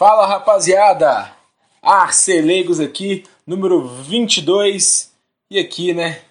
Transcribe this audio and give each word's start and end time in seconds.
Fala 0.00 0.24
rapaziada! 0.24 1.30
Arcelegos 1.82 2.80
aqui, 2.80 3.22
número 3.46 3.86
22. 3.86 5.12
E 5.50 5.58
aqui, 5.58 5.92
né? 5.92 6.22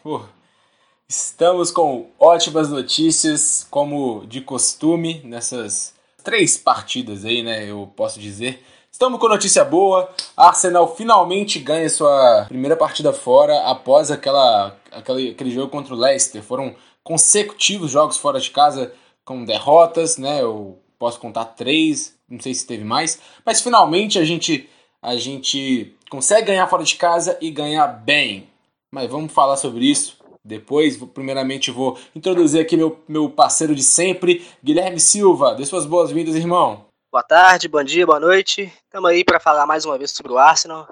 Estamos 1.08 1.70
com 1.70 2.08
ótimas 2.18 2.72
notícias, 2.72 3.68
como 3.70 4.26
de 4.26 4.42
costume, 4.42 5.22
nessas 5.24 5.94
três 6.24 6.58
partidas 6.58 7.24
aí, 7.24 7.44
né? 7.44 7.70
Eu 7.70 7.94
posso 7.96 8.20
dizer. 8.20 8.66
Estamos 8.92 9.20
com 9.20 9.28
notícia 9.28 9.64
boa. 9.64 10.10
Arsenal 10.36 10.96
finalmente 10.96 11.60
ganha 11.60 11.88
sua 11.92 12.46
primeira 12.48 12.76
partida 12.76 13.14
fora 13.14 13.70
após 13.70 14.10
aquela, 14.10 14.76
aquele 14.92 15.52
jogo 15.52 15.70
contra 15.70 15.94
o 15.94 15.98
Leicester. 15.98 16.42
Foram 16.42 16.76
consecutivos 17.04 17.92
jogos 17.92 18.18
fora 18.18 18.40
de 18.40 18.50
casa 18.50 18.92
com 19.24 19.46
derrotas, 19.46 20.18
né? 20.18 20.42
Eu 20.42 20.80
posso 20.98 21.20
contar 21.20 21.46
três, 21.46 22.18
não 22.30 22.40
sei 22.40 22.54
se 22.54 22.68
teve 22.68 22.84
mais, 22.84 23.20
mas 23.46 23.62
finalmente 23.62 24.20
a 24.20 24.24
gente 24.24 24.70
a 25.02 25.16
gente 25.16 25.96
consegue 26.10 26.48
ganhar 26.48 26.68
fora 26.68 26.84
de 26.84 26.96
casa 26.96 27.38
e 27.42 27.50
ganhar 27.50 27.88
bem. 27.88 28.50
Mas 28.92 29.10
vamos 29.10 29.32
falar 29.32 29.56
sobre 29.56 29.86
isso 29.90 30.18
depois. 30.44 30.98
Primeiramente 30.98 31.72
vou 31.72 31.98
introduzir 32.14 32.62
aqui 32.62 32.76
meu, 32.76 33.02
meu 33.08 33.30
parceiro 33.30 33.74
de 33.74 33.84
sempre, 33.84 34.46
Guilherme 34.64 35.00
Silva. 35.00 35.56
Dê 35.56 35.66
suas 35.66 35.86
boas-vindas, 35.86 36.36
irmão. 36.36 36.86
Boa 37.12 37.24
tarde, 37.24 37.68
bom 37.68 37.84
dia, 37.84 38.06
boa 38.06 38.20
noite. 38.20 38.72
Estamos 38.84 39.10
aí 39.10 39.24
para 39.24 39.40
falar 39.40 39.66
mais 39.66 39.86
uma 39.86 39.98
vez 39.98 40.12
sobre 40.12 40.32
o 40.32 40.38
Arsenal. 40.38 40.88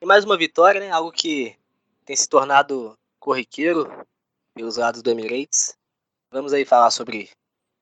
E 0.00 0.06
mais 0.06 0.24
uma 0.24 0.36
vitória, 0.36 0.80
né? 0.80 0.90
Algo 0.90 1.10
que 1.10 1.54
tem 2.04 2.16
se 2.16 2.28
tornado 2.28 2.94
corriqueiro 3.18 3.90
pelos 4.54 4.76
lados 4.76 5.02
do 5.02 5.10
Emirates. 5.10 5.74
Vamos 6.32 6.52
aí 6.52 6.64
falar 6.64 6.90
sobre 6.90 7.30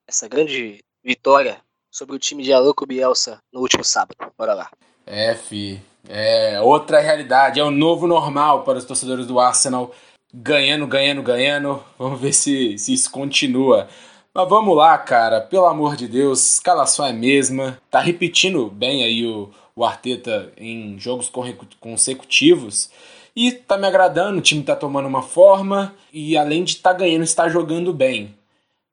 essa 0.07 0.27
grande 0.27 0.83
vitória 1.03 1.61
sobre 1.91 2.15
o 2.15 2.19
time 2.19 2.43
de 2.43 2.53
Aloco 2.53 2.85
Bielsa 2.85 3.39
no 3.51 3.61
último 3.61 3.83
sábado. 3.83 4.15
Bora 4.37 4.53
lá. 4.53 4.69
É, 5.05 5.33
fi. 5.35 5.81
É 6.07 6.61
outra 6.61 6.99
realidade, 7.01 7.59
é 7.59 7.63
o 7.63 7.71
novo 7.71 8.07
normal 8.07 8.63
para 8.63 8.77
os 8.77 8.85
torcedores 8.85 9.27
do 9.27 9.39
Arsenal. 9.39 9.91
Ganhando, 10.33 10.85
ganhando, 10.87 11.23
ganhando. 11.23 11.83
Vamos 11.97 12.19
ver 12.19 12.33
se, 12.33 12.77
se 12.77 12.93
isso 12.93 13.11
continua. 13.11 13.87
Mas 14.33 14.47
vamos 14.47 14.77
lá, 14.77 14.97
cara. 14.97 15.41
Pelo 15.41 15.65
amor 15.65 15.95
de 15.95 16.07
Deus, 16.07 16.53
escalação 16.53 17.05
é 17.05 17.09
a 17.09 17.13
mesma. 17.13 17.79
Tá 17.89 17.99
repetindo 17.99 18.69
bem 18.69 19.03
aí 19.03 19.25
o, 19.25 19.49
o 19.75 19.83
Arteta 19.83 20.53
em 20.57 20.97
jogos 20.99 21.31
consecutivos. 21.79 22.89
E 23.35 23.51
tá 23.51 23.77
me 23.77 23.87
agradando, 23.87 24.37
o 24.37 24.41
time 24.41 24.63
tá 24.63 24.75
tomando 24.75 25.07
uma 25.07 25.23
forma. 25.23 25.95
E 26.13 26.37
além 26.37 26.63
de 26.63 26.77
tá 26.77 26.93
ganhando, 26.93 27.23
está 27.23 27.49
jogando 27.49 27.91
bem. 27.91 28.35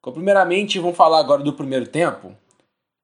Então, 0.01 0.13
primeiramente, 0.13 0.79
vamos 0.79 0.97
falar 0.97 1.21
agora 1.21 1.43
do 1.43 1.53
primeiro 1.53 1.87
tempo 1.87 2.35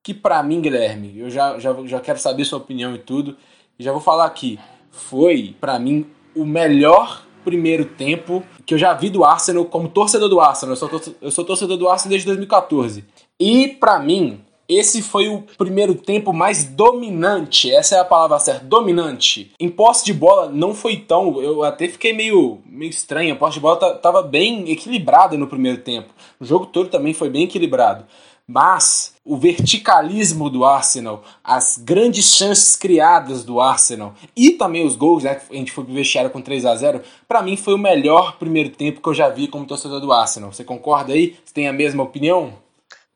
que 0.03 0.13
para 0.13 0.43
mim, 0.43 0.61
Guilherme, 0.61 1.15
eu 1.17 1.31
já, 1.31 1.59
já, 1.59 1.75
já 1.87 2.01
quero 2.01 2.19
saber 2.19 2.45
sua 2.45 2.59
opinião 2.59 2.95
e 2.95 2.99
tudo, 2.99 3.37
e 3.79 3.85
já 3.85 3.93
vou 3.93 4.01
falar 4.01 4.27
aqui, 4.27 4.59
foi 4.91 5.55
para 5.61 5.79
mim 5.79 6.07
o 6.35 6.45
melhor 6.45 7.25
primeiro 7.45 7.85
tempo 7.85 8.43
que 8.65 8.75
eu 8.75 8.79
já 8.79 8.93
vi 8.95 9.11
do 9.11 9.25
Arsenal 9.25 9.65
como 9.65 9.89
torcedor 9.89 10.29
do 10.29 10.41
Arsenal. 10.41 10.73
Eu 10.73 10.77
sou, 10.77 11.17
eu 11.21 11.31
sou 11.31 11.45
torcedor 11.45 11.77
do 11.77 11.89
Arsenal 11.89 12.11
desde 12.11 12.27
2014. 12.27 13.05
E 13.39 13.69
para 13.69 13.99
mim, 13.99 14.41
esse 14.69 15.03
foi 15.03 15.29
o 15.29 15.43
primeiro 15.59 15.95
tempo 15.95 16.33
mais 16.33 16.65
dominante, 16.65 17.71
essa 17.71 17.97
é 17.97 17.99
a 17.99 18.05
palavra 18.05 18.39
certa, 18.39 18.65
dominante. 18.65 19.53
Em 19.59 19.69
posse 19.69 20.05
de 20.05 20.13
bola 20.13 20.49
não 20.49 20.73
foi 20.73 20.97
tão, 20.97 21.43
eu 21.43 21.63
até 21.63 21.89
fiquei 21.89 22.13
meio, 22.13 22.61
meio 22.65 22.91
estranho, 22.91 23.35
a 23.35 23.37
posse 23.37 23.55
de 23.55 23.61
bola 23.61 23.77
tava 23.97 24.23
bem 24.23 24.71
equilibrada 24.71 25.37
no 25.37 25.49
primeiro 25.49 25.79
tempo. 25.79 26.15
O 26.41 26.45
jogo 26.45 26.67
todo 26.67 26.89
também 26.89 27.13
foi 27.13 27.29
bem 27.29 27.45
equilibrado 27.45 28.05
mas 28.53 29.15
o 29.25 29.37
verticalismo 29.37 30.51
do 30.51 30.65
Arsenal, 30.65 31.25
as 31.43 31.79
grandes 31.79 32.35
chances 32.35 32.77
criadas 32.77 33.45
do 33.45 33.61
Arsenal 33.61 34.15
e 34.37 34.51
também 34.51 34.87
os 34.87 34.95
gols, 34.95 35.25
né, 35.25 35.41
a 35.49 35.55
gente 35.55 35.73
foi 35.73 35.85
pro 35.85 35.95
vestiário 35.95 36.31
com 36.31 36.43
3 36.43 36.67
a 36.67 36.77
0 36.77 37.03
para 37.27 37.43
mim 37.43 37.57
foi 37.57 37.75
o 37.75 37.79
melhor 37.79 38.37
primeiro 38.37 38.71
tempo 38.71 39.01
que 39.01 39.09
eu 39.09 39.15
já 39.15 39.29
vi 39.31 39.49
como 39.49 39.67
torcedor 39.67 40.01
do 40.01 40.13
Arsenal. 40.13 40.53
Você 40.53 40.65
concorda 40.65 41.15
aí? 41.15 41.39
Você 41.45 41.55
tem 41.55 41.67
a 41.67 41.73
mesma 41.73 42.03
opinião? 42.03 42.59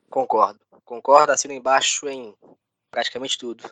Concordo. 0.08 0.58
Concordo, 0.84 1.32
assino 1.32 1.52
embaixo 1.52 2.08
em 2.08 2.32
praticamente 2.90 3.36
tudo. 3.36 3.68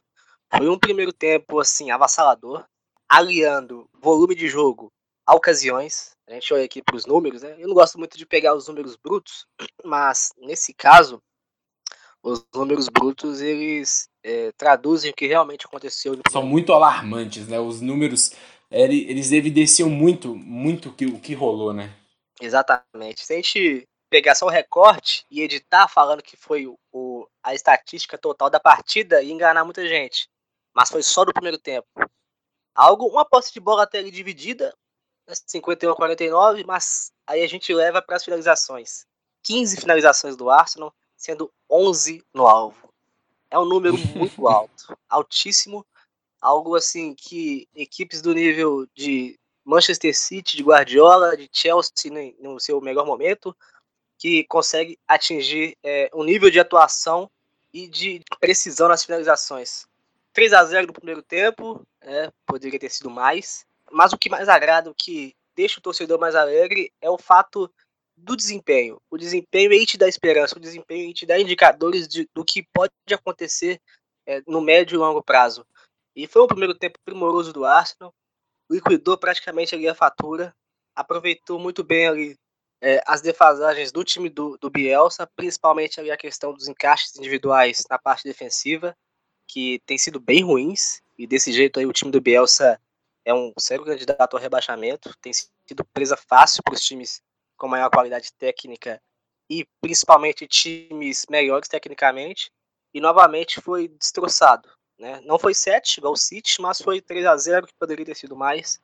Foi 0.55 0.69
um 0.69 0.79
primeiro 0.79 1.13
tempo, 1.13 1.59
assim, 1.61 1.91
avassalador, 1.91 2.65
aliando 3.09 3.89
volume 4.01 4.35
de 4.35 4.49
jogo 4.49 4.93
a 5.27 5.35
ocasiões. 5.35 6.11
A 6.29 6.33
gente 6.35 6.53
olha 6.53 6.65
aqui 6.65 6.83
para 6.83 6.97
os 6.97 7.07
números, 7.07 7.43
né? 7.43 7.55
Eu 7.59 7.69
não 7.69 7.75
gosto 7.75 7.99
muito 7.99 8.19
de 8.19 8.27
pegar 8.27 8.55
os 8.55 8.69
números 8.69 8.97
brutos, 8.97 9.47
mas 9.85 10.33
nesse 10.39 10.73
caso, 10.75 11.23
os 12.25 12.45
números 12.55 12.89
brutos 12.89 13.43
eles 13.43 14.09
é, 14.23 14.51
traduzem 14.57 15.11
o 15.11 15.15
que 15.15 15.27
realmente 15.27 15.67
aconteceu. 15.67 16.19
São 16.31 16.43
muito 16.43 16.73
alarmantes, 16.73 17.47
né? 17.47 17.61
Os 17.61 17.83
números 17.83 18.33
eles 18.71 19.31
evidenciam 19.31 19.89
muito, 19.89 20.35
muito 20.35 20.91
que, 20.91 21.07
o 21.07 21.21
que 21.21 21.35
rolou, 21.35 21.73
né? 21.73 21.95
Exatamente. 22.41 23.25
Se 23.25 23.35
a 23.35 23.37
gente 23.37 23.87
pegar 24.11 24.35
só 24.35 24.47
o 24.47 24.51
recorte 24.51 25.25
e 25.31 25.43
editar 25.43 25.87
falando 25.87 26.23
que 26.23 26.37
foi 26.37 26.67
o, 26.93 27.29
a 27.43 27.55
estatística 27.55 28.17
total 28.17 28.49
da 28.49 28.59
partida 28.59 29.23
e 29.23 29.31
enganar 29.31 29.65
muita 29.65 29.87
gente. 29.87 30.29
Mas 30.75 30.89
foi 30.89 31.03
só 31.03 31.25
do 31.25 31.33
primeiro 31.33 31.59
tempo. 31.59 31.87
Algo, 32.75 33.07
uma 33.07 33.25
posse 33.25 33.53
de 33.53 33.61
bola 33.61 33.85
até 33.85 33.99
ali 33.99 34.11
dividida, 34.11 34.75
51 35.29 35.93
a 35.93 35.97
49, 35.97 36.65
mas 36.65 37.13
aí 37.27 37.43
a 37.43 37.47
gente 37.47 37.73
leva 37.73 38.03
para 38.03 38.17
as 38.17 38.25
finalizações. 38.25 39.07
15 39.45 39.77
finalizações 39.77 40.37
do 40.37 40.51
Arsenal, 40.51 40.93
sendo 41.25 41.51
11 41.71 42.23
no 42.35 42.47
alvo. 42.47 42.93
É 43.51 43.59
um 43.59 43.65
número 43.65 43.97
muito 44.15 44.47
alto, 44.47 44.95
altíssimo, 45.09 45.87
algo 46.39 46.77
assim 46.77 47.15
que 47.15 47.67
equipes 47.75 48.21
do 48.21 48.35
nível 48.35 48.87
de 48.95 49.39
Manchester 49.65 50.15
City, 50.15 50.59
de 50.59 50.63
Guardiola, 50.63 51.35
de 51.35 51.49
Chelsea 51.51 52.13
no 52.39 52.61
seu 52.61 52.79
melhor 52.79 53.07
momento, 53.07 53.57
que 54.19 54.45
consegue 54.45 54.99
atingir 55.09 55.79
é, 55.83 56.11
um 56.13 56.23
nível 56.23 56.51
de 56.51 56.61
atuação 56.61 57.31
e 57.73 57.89
de 57.89 58.23
precisão 58.39 58.89
nas 58.89 59.03
finalizações. 59.03 59.87
3 60.35 60.53
a 60.53 60.65
0 60.65 60.89
no 60.89 60.93
primeiro 60.93 61.23
tempo, 61.23 61.87
é, 62.03 62.31
poderia 62.45 62.79
ter 62.79 62.91
sido 62.91 63.09
mais, 63.09 63.65
mas 63.91 64.13
o 64.13 64.19
que 64.19 64.29
mais 64.29 64.47
agrada, 64.47 64.91
o 64.91 64.95
que 64.95 65.35
deixa 65.57 65.79
o 65.79 65.83
torcedor 65.83 66.19
mais 66.19 66.35
alegre 66.35 66.93
é 67.01 67.09
o 67.09 67.17
fato 67.17 67.73
do 68.17 68.37
desempenho. 68.37 69.01
O 69.11 69.19
desempenho 69.19 69.71
aí 69.71 69.85
te 69.85 69.99
dá 69.99 70.09
esperança, 70.09 70.57
o 70.57 70.61
desempenho 70.61 71.07
aí 71.07 71.15
te 71.15 71.27
dá 71.27 71.39
indicadores 71.39 72.07
de, 72.07 72.29
do 72.35 72.45
que 72.45 72.63
pode 72.73 72.93
acontecer 73.13 73.81
é, 74.27 74.43
no 74.47 74.61
médio 74.61 74.97
e 74.97 74.99
longo 74.99 75.23
prazo. 75.23 75.67
E 76.17 76.27
foi 76.27 76.43
um 76.43 76.47
primeiro 76.47 76.75
tempo 76.75 76.99
primoroso 77.05 77.53
do 77.53 77.65
Arsenal, 77.65 78.15
liquidou 78.71 79.19
praticamente 79.19 79.75
ali 79.75 79.89
a 79.89 79.95
fatura, 79.95 80.55
aproveitou 80.95 81.59
muito 81.59 81.83
bem 81.83 82.07
ali 82.07 82.39
é, 82.81 83.03
as 83.07 83.21
defasagens 83.21 83.91
do 83.91 84.05
time 84.05 84.29
do, 84.29 84.57
do 84.59 84.71
Bielsa, 84.71 85.27
principalmente 85.35 85.99
ali 85.99 86.11
a 86.11 86.17
questão 86.17 86.53
dos 86.53 86.69
encaixes 86.69 87.17
individuais 87.17 87.85
na 87.91 87.99
parte 87.99 88.25
defensiva, 88.25 88.97
que 89.49 89.81
tem 89.87 89.99
sido 89.99 90.21
bem 90.21 90.43
ruins, 90.43 91.01
e 91.19 91.27
desse 91.27 91.53
jeito 91.53 91.79
aí 91.79 91.87
o 91.87 91.93
time 91.93 92.11
do 92.11 92.21
Bielsa 92.21 92.81
é 93.25 93.33
um 93.33 93.53
sério 93.59 93.85
candidato 93.85 94.35
ao 94.35 94.41
rebaixamento, 94.41 95.15
tem 95.21 95.33
sido 95.33 95.85
presa 95.93 96.17
fácil 96.17 96.63
para 96.63 96.75
os 96.75 96.81
times 96.81 97.23
com 97.57 97.69
maior 97.69 97.91
qualidade 97.91 98.33
técnica 98.33 99.01
e 99.49 99.67
principalmente 99.81 100.47
times 100.47 101.27
melhores 101.29 101.69
tecnicamente, 101.69 102.51
e 102.93 103.01
novamente 103.01 103.61
foi 103.61 103.89
destroçado. 103.89 104.69
Né? 104.99 105.21
Não 105.25 105.39
foi 105.39 105.55
7, 105.55 105.99
igual 105.99 106.13
o 106.13 106.17
City, 106.17 106.61
mas 106.61 106.81
foi 106.81 107.01
3 107.01 107.27
a 107.27 107.37
0 107.37 107.67
que 107.67 107.75
poderia 107.79 108.05
ter 108.05 108.15
sido 108.17 108.37
mais. 108.37 108.81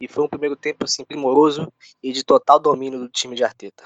E 0.00 0.08
foi 0.08 0.24
um 0.24 0.28
primeiro 0.28 0.56
tempo 0.56 0.84
assim, 0.84 1.04
primoroso 1.04 1.72
e 2.02 2.12
de 2.12 2.24
total 2.24 2.58
domínio 2.58 2.98
do 2.98 3.08
time 3.08 3.36
de 3.36 3.44
Arteta. 3.44 3.84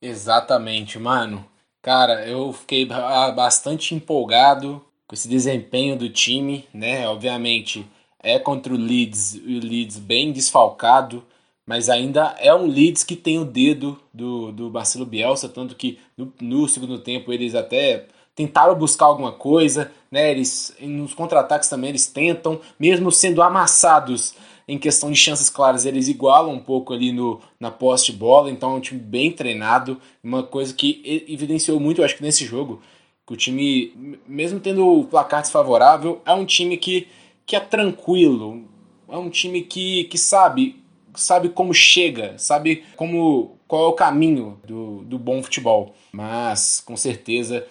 Exatamente, 0.00 0.98
mano. 0.98 1.48
Cara, 1.82 2.26
eu 2.26 2.52
fiquei 2.52 2.86
bastante 2.86 3.94
empolgado 3.94 4.82
com 5.06 5.14
esse 5.14 5.28
desempenho 5.28 5.98
do 5.98 6.08
time, 6.08 6.66
né? 6.72 7.06
Obviamente 7.06 7.86
é 8.18 8.38
contra 8.38 8.72
o 8.72 8.76
Leeds, 8.76 9.34
o 9.34 9.66
Leeds 9.66 9.98
bem 9.98 10.32
desfalcado, 10.32 11.22
mas 11.66 11.88
ainda 11.88 12.34
é 12.38 12.54
um 12.54 12.66
Leeds 12.66 13.04
que 13.04 13.16
tem 13.16 13.38
o 13.38 13.44
dedo 13.44 13.98
do, 14.12 14.52
do 14.52 14.70
Marcelo 14.70 15.06
Bielsa, 15.06 15.48
tanto 15.48 15.74
que 15.74 15.98
no, 16.16 16.32
no 16.40 16.68
segundo 16.68 16.98
tempo 16.98 17.32
eles 17.32 17.54
até 17.54 18.06
tentaram 18.34 18.74
buscar 18.74 19.06
alguma 19.06 19.32
coisa, 19.32 19.90
né? 20.10 20.30
Eles 20.30 20.76
nos 20.80 21.14
contra-ataques 21.14 21.68
também 21.68 21.90
eles 21.90 22.06
tentam, 22.06 22.60
mesmo 22.78 23.10
sendo 23.10 23.42
amassados 23.42 24.34
em 24.66 24.78
questão 24.78 25.10
de 25.10 25.16
chances 25.16 25.50
claras, 25.50 25.84
eles 25.84 26.08
igualam 26.08 26.54
um 26.54 26.58
pouco 26.60 26.94
ali 26.94 27.12
no, 27.12 27.40
na 27.60 27.70
poste 27.70 28.12
bola, 28.12 28.50
então 28.50 28.72
é 28.72 28.74
um 28.74 28.80
time 28.80 29.00
bem 29.00 29.30
treinado, 29.30 30.00
uma 30.22 30.42
coisa 30.42 30.72
que 30.72 31.24
evidenciou 31.28 31.78
muito, 31.78 32.00
eu 32.00 32.04
acho 32.04 32.16
que 32.16 32.22
nesse 32.22 32.46
jogo, 32.46 32.80
que 33.26 33.32
o 33.34 33.36
time, 33.36 34.18
mesmo 34.26 34.58
tendo 34.60 34.86
o 34.86 35.04
placar 35.04 35.42
desfavorável, 35.42 36.22
é 36.24 36.32
um 36.32 36.46
time 36.46 36.78
que, 36.78 37.08
que 37.44 37.54
é 37.54 37.60
tranquilo, 37.60 38.64
é 39.06 39.18
um 39.18 39.28
time 39.28 39.60
que, 39.60 40.04
que 40.04 40.16
sabe 40.16 40.82
sabe 41.14 41.48
como 41.48 41.72
chega, 41.72 42.34
sabe 42.38 42.84
como 42.96 43.56
qual 43.66 43.84
é 43.84 43.88
o 43.88 43.92
caminho 43.92 44.60
do, 44.66 45.02
do 45.04 45.18
bom 45.18 45.42
futebol. 45.42 45.94
Mas, 46.12 46.80
com 46.80 46.96
certeza, 46.96 47.66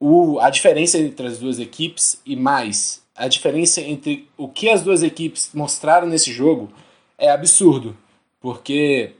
o, 0.00 0.38
a 0.40 0.50
diferença 0.50 0.98
entre 0.98 1.26
as 1.26 1.38
duas 1.38 1.58
equipes 1.58 2.20
e 2.26 2.36
mais 2.36 3.02
a 3.14 3.28
diferença 3.28 3.80
entre 3.80 4.28
o 4.36 4.48
que 4.48 4.68
as 4.68 4.82
duas 4.82 5.02
equipes 5.02 5.50
mostraram 5.54 6.06
nesse 6.06 6.32
jogo 6.32 6.72
é 7.18 7.30
absurdo, 7.30 7.96
porque 8.40 9.12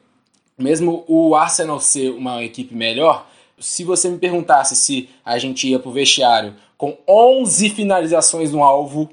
mesmo 0.58 1.04
o 1.06 1.34
Arsenal 1.34 1.78
ser 1.78 2.10
uma 2.10 2.42
equipe 2.42 2.74
melhor, 2.74 3.28
se 3.58 3.84
você 3.84 4.08
me 4.08 4.18
perguntasse 4.18 4.74
se 4.74 5.08
a 5.24 5.38
gente 5.38 5.68
ia 5.68 5.78
pro 5.78 5.92
vestiário 5.92 6.54
com 6.76 6.96
11 7.08 7.70
finalizações 7.70 8.50
no 8.50 8.64
alvo 8.64 9.08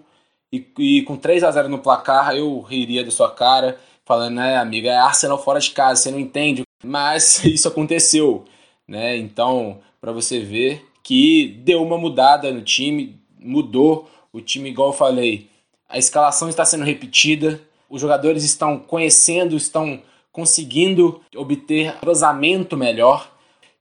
e, 0.52 0.66
e 0.80 1.02
com 1.04 1.16
3 1.16 1.44
a 1.44 1.52
0 1.52 1.70
no 1.70 1.80
placar, 1.80 2.36
eu 2.36 2.60
riria 2.62 3.04
da 3.04 3.12
sua 3.12 3.30
cara, 3.30 3.78
falando, 4.10 4.38
né, 4.38 4.58
amiga, 4.58 4.90
é 4.90 4.98
Arsenal 4.98 5.38
fora 5.38 5.60
de 5.60 5.70
casa, 5.70 6.02
você 6.02 6.10
não 6.10 6.18
entende. 6.18 6.64
Mas 6.84 7.44
isso 7.46 7.68
aconteceu, 7.68 8.44
né? 8.88 9.16
Então, 9.16 9.82
para 10.02 10.12
você 10.12 10.40
ver 10.40 10.84
que 11.04 11.60
deu 11.64 11.84
uma 11.84 11.96
mudada 11.96 12.52
no 12.52 12.64
time, 12.64 13.20
mudou 13.40 14.10
o 14.34 14.42
time, 14.42 14.70
igual 14.70 14.90
eu 14.90 14.94
falei. 14.94 15.48
A 15.88 16.00
escalação 16.00 16.50
está 16.50 16.66
sendo 16.66 16.84
repetida, 16.84 17.62
os 17.88 18.02
jogadores 18.02 18.44
estão 18.44 18.80
conhecendo, 18.80 19.56
estão 19.56 20.02
conseguindo 20.32 21.22
obter 21.36 21.96
cruzamento 22.00 22.76
melhor. 22.76 23.32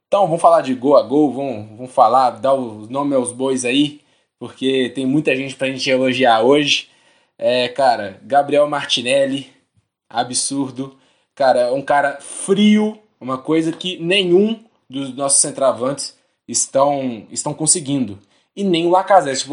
Então 0.06 0.26
vamos 0.26 0.42
falar 0.42 0.60
de 0.60 0.74
gol 0.74 0.98
a 0.98 1.02
gol, 1.02 1.32
vamos, 1.32 1.68
vamos 1.76 1.92
falar, 1.92 2.30
dar 2.32 2.52
o 2.52 2.86
nome 2.90 3.14
aos 3.14 3.32
bois 3.32 3.64
aí, 3.64 4.00
porque 4.38 4.90
tem 4.94 5.06
muita 5.06 5.34
gente 5.34 5.56
pra 5.56 5.68
gente 5.68 5.88
elogiar 5.88 6.42
hoje. 6.42 6.88
É, 7.38 7.68
cara, 7.68 8.20
Gabriel 8.24 8.68
Martinelli, 8.68 9.57
absurdo. 10.08 10.96
Cara, 11.34 11.60
é 11.60 11.72
um 11.72 11.82
cara 11.82 12.18
frio, 12.20 12.98
uma 13.20 13.38
coisa 13.38 13.72
que 13.72 13.98
nenhum 13.98 14.60
dos 14.88 15.14
nossos 15.14 15.40
centravantes 15.40 16.16
estão, 16.46 17.26
estão 17.30 17.52
conseguindo. 17.52 18.18
E 18.56 18.64
nem 18.64 18.86
o 18.86 18.90
Lacazette. 18.90 19.46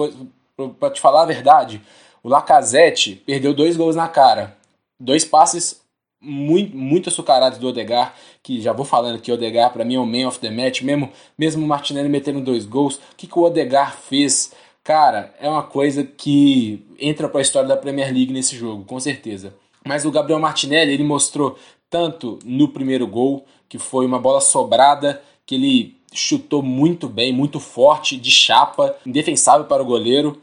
Pra 0.79 0.89
te 0.89 1.01
falar 1.01 1.23
a 1.23 1.25
verdade, 1.25 1.81
o 2.23 2.29
Lacazette 2.29 3.15
perdeu 3.25 3.53
dois 3.53 3.75
gols 3.75 3.95
na 3.95 4.07
cara. 4.07 4.55
Dois 4.99 5.25
passes 5.25 5.81
muito, 6.21 6.75
muito 6.75 7.09
açucarados 7.09 7.59
do 7.59 7.67
Odegar, 7.67 8.15
que 8.41 8.61
já 8.61 8.73
vou 8.73 8.85
falando 8.85 9.19
que 9.19 9.31
o 9.31 9.35
Odegar 9.35 9.71
para 9.71 9.85
mim 9.85 9.95
é 9.95 9.99
o 9.99 10.05
man 10.05 10.27
of 10.27 10.39
the 10.39 10.49
match, 10.49 10.81
mesmo, 10.81 11.11
mesmo 11.37 11.63
o 11.63 11.67
Martinelli 11.67 12.09
metendo 12.09 12.41
dois 12.41 12.65
gols. 12.65 12.95
O 12.95 13.15
que, 13.17 13.27
que 13.27 13.37
o 13.37 13.43
Odegar 13.43 13.95
fez? 13.97 14.53
Cara, 14.83 15.33
é 15.39 15.49
uma 15.49 15.63
coisa 15.63 16.03
que 16.03 16.85
entra 16.99 17.27
para 17.27 17.39
a 17.39 17.41
história 17.41 17.67
da 17.67 17.77
Premier 17.77 18.13
League 18.13 18.31
nesse 18.31 18.55
jogo, 18.55 18.85
com 18.85 18.99
certeza. 18.99 19.53
Mas 19.85 20.05
o 20.05 20.11
Gabriel 20.11 20.39
Martinelli, 20.39 20.93
ele 20.93 21.03
mostrou 21.03 21.57
tanto 21.89 22.39
no 22.43 22.67
primeiro 22.67 23.07
gol, 23.07 23.45
que 23.69 23.77
foi 23.77 24.05
uma 24.05 24.19
bola 24.19 24.41
sobrada, 24.41 25.21
que 25.45 25.55
ele 25.55 25.97
chutou 26.13 26.61
muito 26.61 27.07
bem, 27.07 27.31
muito 27.31 27.59
forte, 27.59 28.17
de 28.17 28.31
chapa, 28.31 28.95
indefensável 29.05 29.65
para 29.65 29.83
o 29.83 29.85
goleiro. 29.85 30.41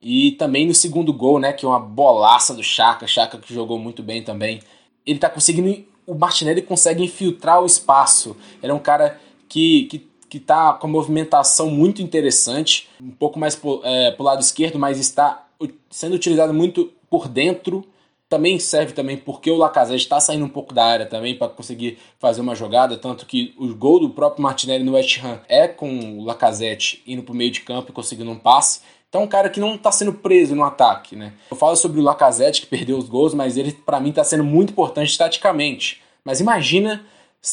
E 0.00 0.32
também 0.32 0.66
no 0.66 0.74
segundo 0.74 1.12
gol, 1.12 1.38
né, 1.38 1.52
que 1.52 1.64
é 1.64 1.68
uma 1.68 1.80
bolaça 1.80 2.54
do 2.54 2.62
Chaka, 2.62 3.06
Chaka 3.06 3.38
que 3.38 3.52
jogou 3.52 3.78
muito 3.78 4.02
bem 4.02 4.22
também 4.22 4.60
ele 5.06 5.18
tá 5.18 5.30
conseguindo. 5.30 5.84
O 6.06 6.14
Martinelli 6.14 6.60
consegue 6.60 7.04
infiltrar 7.04 7.62
o 7.62 7.66
espaço. 7.66 8.36
Ele 8.62 8.72
é 8.72 8.74
um 8.74 8.80
cara 8.80 9.20
que, 9.48 9.84
que, 9.84 10.08
que 10.28 10.40
tá 10.40 10.72
com 10.72 10.88
movimentação 10.88 11.70
muito 11.70 12.02
interessante, 12.02 12.88
um 13.00 13.10
pouco 13.10 13.38
mais 13.38 13.54
pro, 13.54 13.80
é, 13.84 14.10
pro 14.10 14.24
lado 14.24 14.40
esquerdo, 14.40 14.78
mas 14.78 14.98
está 14.98 15.46
sendo 15.90 16.14
utilizado 16.14 16.52
muito 16.52 16.92
por 17.08 17.28
dentro. 17.28 17.84
Também 18.28 18.58
serve 18.58 18.92
também 18.92 19.16
porque 19.16 19.50
o 19.50 19.56
Lacazette 19.56 20.02
está 20.02 20.18
saindo 20.18 20.44
um 20.44 20.48
pouco 20.48 20.74
da 20.74 20.84
área 20.84 21.06
também 21.06 21.36
para 21.36 21.48
conseguir 21.48 21.98
fazer 22.18 22.40
uma 22.40 22.56
jogada, 22.56 22.96
tanto 22.96 23.24
que 23.24 23.54
o 23.56 23.72
gol 23.72 24.00
do 24.00 24.10
próprio 24.10 24.42
Martinelli 24.42 24.82
no 24.82 24.94
West 24.94 25.22
Ham 25.22 25.40
é 25.48 25.68
com 25.68 26.18
o 26.18 26.24
Lacazette 26.24 27.02
indo 27.06 27.22
para 27.22 27.32
o 27.32 27.36
meio 27.36 27.52
de 27.52 27.60
campo 27.60 27.90
e 27.90 27.94
conseguindo 27.94 28.30
um 28.30 28.38
passe. 28.38 28.80
Então, 29.08 29.22
um 29.22 29.28
cara 29.28 29.48
que 29.48 29.60
não 29.60 29.76
está 29.76 29.92
sendo 29.92 30.12
preso 30.12 30.56
no 30.56 30.64
ataque, 30.64 31.14
né? 31.14 31.32
Eu 31.50 31.56
falo 31.56 31.76
sobre 31.76 32.00
o 32.00 32.02
Lacazette, 32.02 32.60
que 32.60 32.66
perdeu 32.66 32.98
os 32.98 33.08
gols, 33.08 33.32
mas 33.32 33.56
ele, 33.56 33.72
para 33.72 34.00
mim, 34.00 34.10
está 34.10 34.24
sendo 34.24 34.42
muito 34.42 34.70
importante 34.70 35.16
taticamente. 35.16 36.02
Mas 36.24 36.40
imagina 36.40 37.06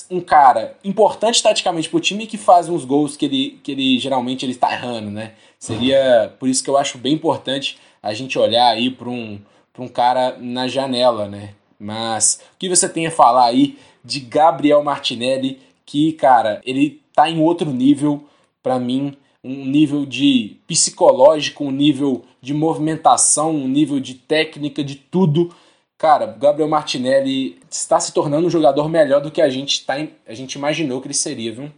um 0.10 0.20
cara 0.20 0.75
importante 0.84 1.44
taticamente 1.44 1.90
pro 1.90 2.00
time 2.00 2.25
que 2.25 2.38
faz 2.38 2.68
uns 2.68 2.84
gols 2.84 3.16
que 3.16 3.25
ele, 3.25 3.60
que 3.64 3.72
ele 3.72 4.00
geralmente 4.00 4.44
ele 4.44 4.54
está 4.54 4.74
errando, 4.74 5.12
né? 5.12 5.34
Seria 5.60 6.34
por 6.40 6.50
isso 6.50 6.64
que 6.64 6.70
eu 6.70 6.78
acho 6.78 6.98
bem 6.98 7.14
importante 7.14 7.78
a 8.02 8.14
gente 8.14 8.38
olhar 8.38 8.70
aí 8.70 8.90
para 8.90 9.10
um, 9.10 9.40
um 9.78 9.88
cara 9.88 10.38
na 10.38 10.68
janela, 10.68 11.28
né? 11.28 11.56
Mas 11.80 12.40
o 12.54 12.58
que 12.58 12.70
você 12.70 12.88
tem 12.88 13.08
a 13.08 13.12
falar 13.12 13.46
aí 13.46 13.78
de 14.04 14.20
Gabriel 14.20 14.84
Martinelli, 14.84 15.62
que, 15.86 16.14
cara, 16.14 16.62
ele 16.64 17.02
tá 17.14 17.30
em 17.30 17.40
outro 17.42 17.72
nível, 17.72 18.28
para 18.62 18.80
mim, 18.80 19.18
um 19.44 19.66
nível 19.66 20.06
de 20.06 20.58
psicológico, 20.68 21.66
um 21.66 21.72
nível 21.72 22.24
de 22.42 22.54
movimentação, 22.54 23.52
um 23.52 23.68
nível 23.68 24.00
de 24.00 24.16
técnica, 24.16 24.84
de 24.84 24.96
tudo. 24.96 25.54
Cara, 25.98 26.25
Gabriel 26.25 26.70
Martinelli 26.70 27.60
está 27.70 28.00
se 28.00 28.14
tornando 28.14 28.48
um 28.48 28.50
jogador 28.50 28.88
melhor 28.88 29.22
do 29.22 29.31
que 29.31 29.42
a 29.42 29.50
gente, 29.50 29.86
tá, 29.86 29.96
a 30.25 30.34
gente 30.34 30.54
imaginou 30.54 31.02
que 31.02 31.08
ele 31.08 31.14
seria, 31.14 31.54
viu? 31.54 31.72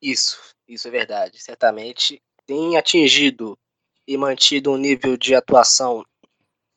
Isso, 0.00 0.38
isso 0.68 0.86
é 0.88 0.90
verdade. 0.90 1.40
Certamente 1.40 2.20
tem 2.46 2.76
atingido 2.76 3.58
e 4.06 4.16
mantido 4.16 4.70
um 4.70 4.76
nível 4.76 5.16
de 5.16 5.34
atuação 5.34 6.04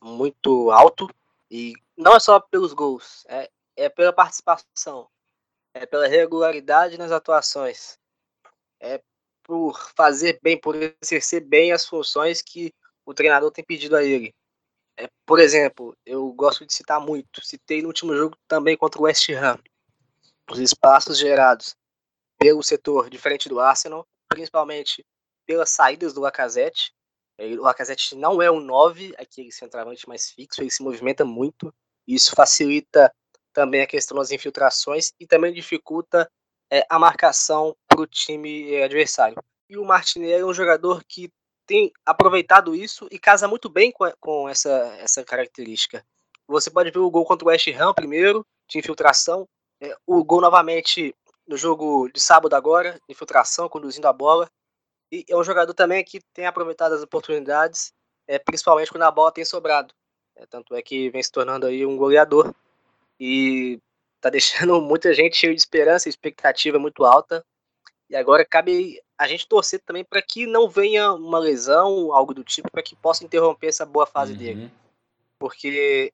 muito 0.02 0.72
alto. 0.72 1.10
E 1.50 1.74
não 1.98 2.16
é 2.16 2.20
só 2.20 2.40
pelos 2.40 2.74
gols, 2.74 3.26
é, 3.28 3.50
é 3.76 3.90
pela 3.90 4.14
participação, 4.14 5.10
é 5.74 5.86
pela 5.86 6.08
regularidade 6.08 6.98
nas 6.98 7.12
atuações, 7.12 7.98
é 8.80 9.02
por 9.44 9.92
fazer 9.96 10.40
bem, 10.44 10.60
por 10.60 10.76
exercer 11.02 11.42
bem 11.42 11.72
as 11.72 11.86
funções 11.86 12.42
que 12.42 12.74
o 13.04 13.14
treinador 13.14 13.52
tem 13.52 13.66
pedido 13.66 13.96
a 13.96 14.04
ele. 14.04 14.34
É, 14.96 15.10
por 15.26 15.40
exemplo, 15.40 15.98
eu 16.06 16.32
gosto 16.34 16.66
de 16.66 16.74
citar 16.74 17.00
muito, 17.00 17.44
citei 17.44 17.82
no 17.82 17.88
último 17.88 18.16
jogo 18.16 18.38
também 18.48 18.78
contra 18.78 19.02
o 19.02 19.06
West 19.06 19.30
Ham, 19.30 19.58
os 20.52 20.60
espaços 20.60 21.18
gerados 21.18 21.76
pelo 22.38 22.62
setor 22.62 23.10
diferente 23.10 23.50
do 23.50 23.60
Arsenal, 23.60 24.08
principalmente 24.28 25.06
pelas 25.46 25.70
saídas 25.70 26.14
do 26.14 26.22
Lacazette. 26.22 26.94
O 27.40 27.62
Lacazette 27.62 28.16
não 28.16 28.42
é 28.42 28.52
um 28.52 28.60
9, 28.60 29.14
aquele 29.18 29.52
centroavante 29.52 30.08
mais 30.08 30.30
fixo, 30.30 30.62
ele 30.62 30.72
se 30.72 30.84
movimenta 30.84 31.24
muito, 31.24 31.74
isso 32.08 32.36
facilita 32.36 33.14
também 33.54 33.82
a 33.82 33.88
questão 33.88 34.18
das 34.18 34.32
infiltrações 34.32 35.12
e 35.20 35.26
também 35.26 35.54
dificulta 35.54 36.30
é, 36.72 36.86
a 36.90 37.00
marcação 37.00 37.76
para 37.88 38.02
o 38.02 38.08
time 38.08 38.74
é, 38.74 38.84
adversário. 38.84 39.38
E 39.70 39.78
o 39.78 39.86
Martinelli 39.86 40.42
é 40.42 40.46
um 40.46 40.54
jogador 40.54 41.04
que 41.08 41.32
tem 41.66 41.92
aproveitado 42.06 42.76
isso 42.76 43.08
e 43.12 43.20
casa 43.20 43.48
muito 43.48 43.70
bem 43.70 43.92
com, 43.92 44.12
com 44.20 44.50
essa, 44.50 44.70
essa 45.00 45.24
característica. 45.24 46.04
Você 46.48 46.72
pode 46.72 46.90
ver 46.90 47.00
o 47.00 47.12
gol 47.12 47.26
contra 47.26 47.46
o 47.46 47.50
West 47.50 47.68
Ham 47.68 47.94
primeiro, 47.94 48.46
de 48.68 48.80
infiltração, 48.80 49.48
é, 49.82 49.96
o 50.06 50.24
gol 50.24 50.42
novamente 50.42 51.16
no 51.48 51.58
jogo 51.58 52.10
de 52.14 52.20
sábado 52.20 52.56
agora, 52.56 53.00
infiltração, 53.08 53.70
conduzindo 53.70 54.08
a 54.08 54.14
bola. 54.14 54.50
E 55.12 55.26
é 55.28 55.36
um 55.36 55.44
jogador 55.44 55.74
também 55.74 56.04
que 56.04 56.20
tem 56.34 56.46
aproveitado 56.46 56.94
as 56.94 57.02
oportunidades, 57.02 57.94
é, 58.28 58.38
principalmente 58.38 58.92
quando 58.92 59.04
a 59.04 59.12
bola 59.12 59.32
tem 59.32 59.44
sobrado. 59.44 59.94
É, 60.36 60.46
tanto 60.46 60.76
é 60.76 60.82
que 60.82 61.10
vem 61.10 61.22
se 61.22 61.32
tornando 61.32 61.66
aí 61.66 61.86
um 61.86 61.98
goleador. 61.98 62.54
E 63.20 63.80
tá 64.22 64.30
deixando 64.30 64.80
muita 64.82 65.14
gente 65.14 65.36
cheio 65.36 65.54
de 65.54 65.60
esperança 65.60 66.08
e 66.08 66.12
expectativa 66.12 66.78
muito 66.78 67.06
alta. 67.06 67.44
E 68.10 68.16
agora 68.16 68.46
cabe 68.46 69.02
a 69.18 69.28
gente 69.28 69.48
torcer 69.48 69.82
também 69.82 70.04
para 70.04 70.22
que 70.22 70.48
não 70.48 70.68
venha 70.68 71.14
uma 71.14 71.38
lesão, 71.38 72.14
algo 72.14 72.34
do 72.34 72.44
tipo, 72.44 72.72
para 72.72 72.82
que 72.82 72.96
possa 72.96 73.24
interromper 73.24 73.68
essa 73.68 73.86
boa 73.86 74.06
fase 74.06 74.32
uhum. 74.32 74.38
dele. 74.38 74.72
Porque 75.38 76.12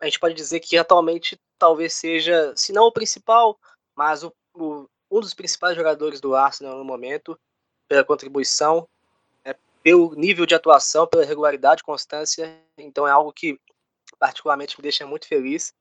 a 0.00 0.06
gente 0.06 0.18
pode 0.18 0.34
dizer 0.34 0.60
que 0.60 0.76
atualmente 0.76 1.38
talvez 1.58 1.92
seja, 1.92 2.52
se 2.56 2.72
não 2.72 2.84
o 2.84 2.92
principal, 2.92 3.58
mas 3.94 4.22
o, 4.24 4.32
o, 4.54 4.88
um 5.10 5.20
dos 5.20 5.34
principais 5.34 5.76
jogadores 5.76 6.20
do 6.20 6.34
Arsenal 6.34 6.76
no 6.76 6.84
momento, 6.84 7.38
pela 7.88 8.04
contribuição, 8.04 8.88
é, 9.44 9.54
pelo 9.82 10.14
nível 10.14 10.46
de 10.46 10.54
atuação, 10.54 11.06
pela 11.06 11.24
regularidade, 11.24 11.82
constância. 11.82 12.56
Então 12.78 13.06
é 13.06 13.10
algo 13.10 13.32
que 13.32 13.58
particularmente 14.18 14.76
me 14.78 14.82
deixa 14.82 15.06
muito 15.06 15.26
feliz 15.26 15.74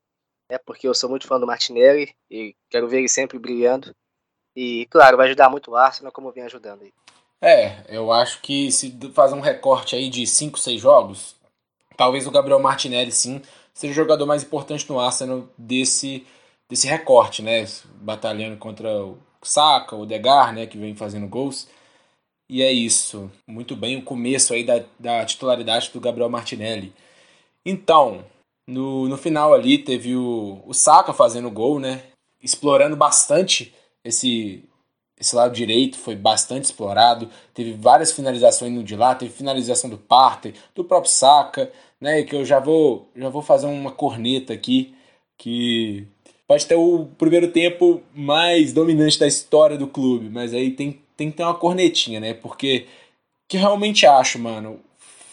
é 0.50 0.58
porque 0.58 0.88
eu 0.88 0.94
sou 0.94 1.10
muito 1.10 1.28
fã 1.28 1.40
do 1.40 1.48
Martinelli 1.48 2.14
e 2.30 2.56
quero 2.70 2.88
ver 2.88 3.00
ele 3.00 3.10
sempre 3.10 3.40
brilhando. 3.40 3.96
E, 4.56 4.88
claro, 4.90 5.18
vai 5.18 5.28
ajudar 5.28 5.50
muito 5.50 5.72
o 5.72 5.76
Arsenal, 5.76 6.12
como 6.12 6.32
vem 6.32 6.44
ajudando 6.44 6.84
aí. 6.84 6.94
É, 7.42 7.84
eu 7.90 8.12
acho 8.12 8.42
que 8.42 8.72
se 8.72 8.98
fazer 9.14 9.36
um 9.36 9.42
recorte 9.42 9.96
aí 9.96 10.10
de 10.10 10.26
5, 10.26 10.58
6 10.58 10.82
jogos, 10.82 11.36
talvez 11.98 12.26
o 12.26 12.32
Gabriel 12.32 12.60
Martinelli, 12.60 13.12
sim, 13.12 13.42
seja 13.74 13.92
o 13.92 13.96
jogador 13.96 14.26
mais 14.26 14.44
importante 14.44 14.90
no 14.90 15.00
Arsenal 15.00 15.48
desse, 15.58 16.26
desse 16.70 16.88
recorte, 16.88 17.42
né? 17.42 17.66
Batalhando 17.96 18.58
contra 18.58 18.90
o 19.04 19.18
Saka, 19.44 19.96
o 19.96 20.06
Degar, 20.06 20.54
né, 20.54 20.66
que 20.66 20.78
vem 20.78 20.96
fazendo 20.96 21.28
gols. 21.28 21.68
E 22.50 22.62
é 22.62 22.72
isso. 22.72 23.32
Muito 23.48 23.76
bem 23.76 23.98
o 23.98 24.04
começo 24.04 24.54
aí 24.54 24.64
da, 24.64 24.84
da 25.00 25.26
titularidade 25.26 25.90
do 25.92 26.00
Gabriel 26.00 26.30
Martinelli. 26.30 26.94
Então, 27.66 28.24
no, 28.68 29.08
no 29.08 29.18
final 29.18 29.54
ali 29.54 29.78
teve 29.78 30.16
o, 30.16 30.62
o 30.66 30.74
Saka 30.74 31.14
fazendo 31.14 31.50
gol, 31.50 31.80
né? 31.80 32.04
Explorando 32.42 32.96
bastante 32.96 33.74
esse, 34.04 34.64
esse 35.20 35.36
lado 35.36 35.54
direito 35.54 35.98
foi 35.98 36.16
bastante 36.16 36.66
explorado, 36.66 37.30
teve 37.54 37.74
várias 37.74 38.12
finalizações 38.12 38.72
no 38.72 38.84
de 38.84 38.96
lá, 38.96 39.16
teve 39.16 39.34
finalização 39.34 39.90
do 39.90 39.98
Partey, 39.98 40.54
do 40.76 40.84
próprio 40.84 41.12
Saka, 41.12 41.72
né, 42.00 42.24
que 42.24 42.36
eu 42.36 42.46
já 42.46 42.60
vou, 42.60 43.10
já 43.16 43.30
vou 43.30 43.42
fazer 43.42 43.66
uma 43.66 43.92
corneta 43.92 44.54
aqui, 44.54 44.94
que 45.38 46.06
pode 46.48 46.66
ter 46.66 46.76
o 46.76 47.08
primeiro 47.18 47.52
tempo 47.52 48.02
mais 48.14 48.74
dominante 48.74 49.20
da 49.20 49.28
história 49.28 49.78
do 49.78 49.88
clube, 49.88 50.30
mas 50.30 50.54
aí 50.54 50.72
tem, 50.72 51.02
tem 51.16 51.32
que 51.32 51.38
ter 51.38 51.44
uma 51.44 51.56
cornetinha, 51.56 52.20
né, 52.20 52.34
porque 52.34 52.88
que 53.48 53.58
realmente 53.58 54.06
acho, 54.06 54.40
mano, 54.40 54.80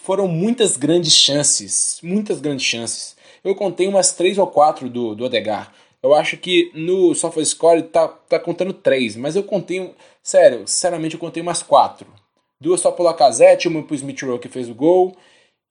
foram 0.02 0.28
muitas 0.28 0.76
grandes 0.76 1.14
chances, 1.14 1.98
muitas 2.02 2.40
grandes 2.40 2.66
chances. 2.66 3.16
Eu 3.42 3.54
contei 3.54 3.86
umas 3.86 4.12
três 4.12 4.38
ou 4.38 4.46
quatro 4.46 4.88
do, 4.88 5.14
do 5.14 5.24
Odegar. 5.24 5.72
Eu 6.02 6.14
acho 6.14 6.36
que 6.36 6.70
no 6.74 7.14
SofaScore 7.14 7.82
tá, 7.84 8.08
tá 8.08 8.38
contando 8.38 8.72
três, 8.72 9.16
mas 9.16 9.36
eu 9.36 9.44
contei, 9.44 9.94
sério, 10.22 10.66
sinceramente 10.66 11.14
eu 11.14 11.20
contei 11.20 11.42
umas 11.42 11.62
quatro. 11.62 12.06
Duas 12.60 12.80
só 12.80 12.90
pro 12.90 13.04
Lacazette, 13.04 13.68
uma 13.68 13.82
pro 13.82 13.94
Smith 13.94 14.22
Rowe 14.22 14.38
que 14.38 14.48
fez 14.48 14.68
o 14.68 14.74
gol, 14.74 15.16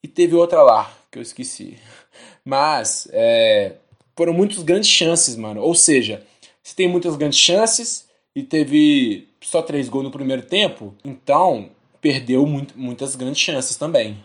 e 0.03 0.07
teve 0.07 0.35
outra 0.35 0.63
lá, 0.63 0.91
que 1.11 1.17
eu 1.17 1.21
esqueci. 1.21 1.77
Mas, 2.43 3.07
é, 3.11 3.73
foram 4.15 4.33
muitas 4.33 4.63
grandes 4.63 4.89
chances, 4.89 5.35
mano. 5.35 5.61
Ou 5.61 5.75
seja, 5.75 6.25
se 6.63 6.75
tem 6.75 6.87
muitas 6.87 7.15
grandes 7.15 7.39
chances 7.39 8.05
e 8.35 8.43
teve 8.43 9.27
só 9.41 9.61
três 9.61 9.89
gols 9.89 10.05
no 10.05 10.11
primeiro 10.11 10.43
tempo, 10.43 10.93
então 11.03 11.69
perdeu 11.99 12.45
muito, 12.45 12.77
muitas 12.77 13.15
grandes 13.15 13.41
chances 13.41 13.75
também. 13.75 14.23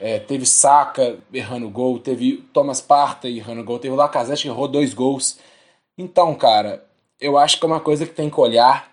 É, 0.00 0.18
teve 0.18 0.44
Saka 0.44 1.18
errando 1.32 1.70
gol, 1.70 1.98
teve 1.98 2.38
Thomas 2.52 2.80
Partey 2.80 3.38
errando 3.38 3.64
gol, 3.64 3.78
teve 3.78 3.94
o 3.94 3.96
Lacazette 3.96 4.42
que 4.42 4.48
errou 4.48 4.66
dois 4.66 4.92
gols. 4.92 5.38
Então, 5.96 6.34
cara, 6.34 6.84
eu 7.20 7.38
acho 7.38 7.58
que 7.58 7.64
é 7.64 7.68
uma 7.68 7.80
coisa 7.80 8.04
que 8.04 8.12
tem 8.12 8.28
que 8.28 8.40
olhar, 8.40 8.92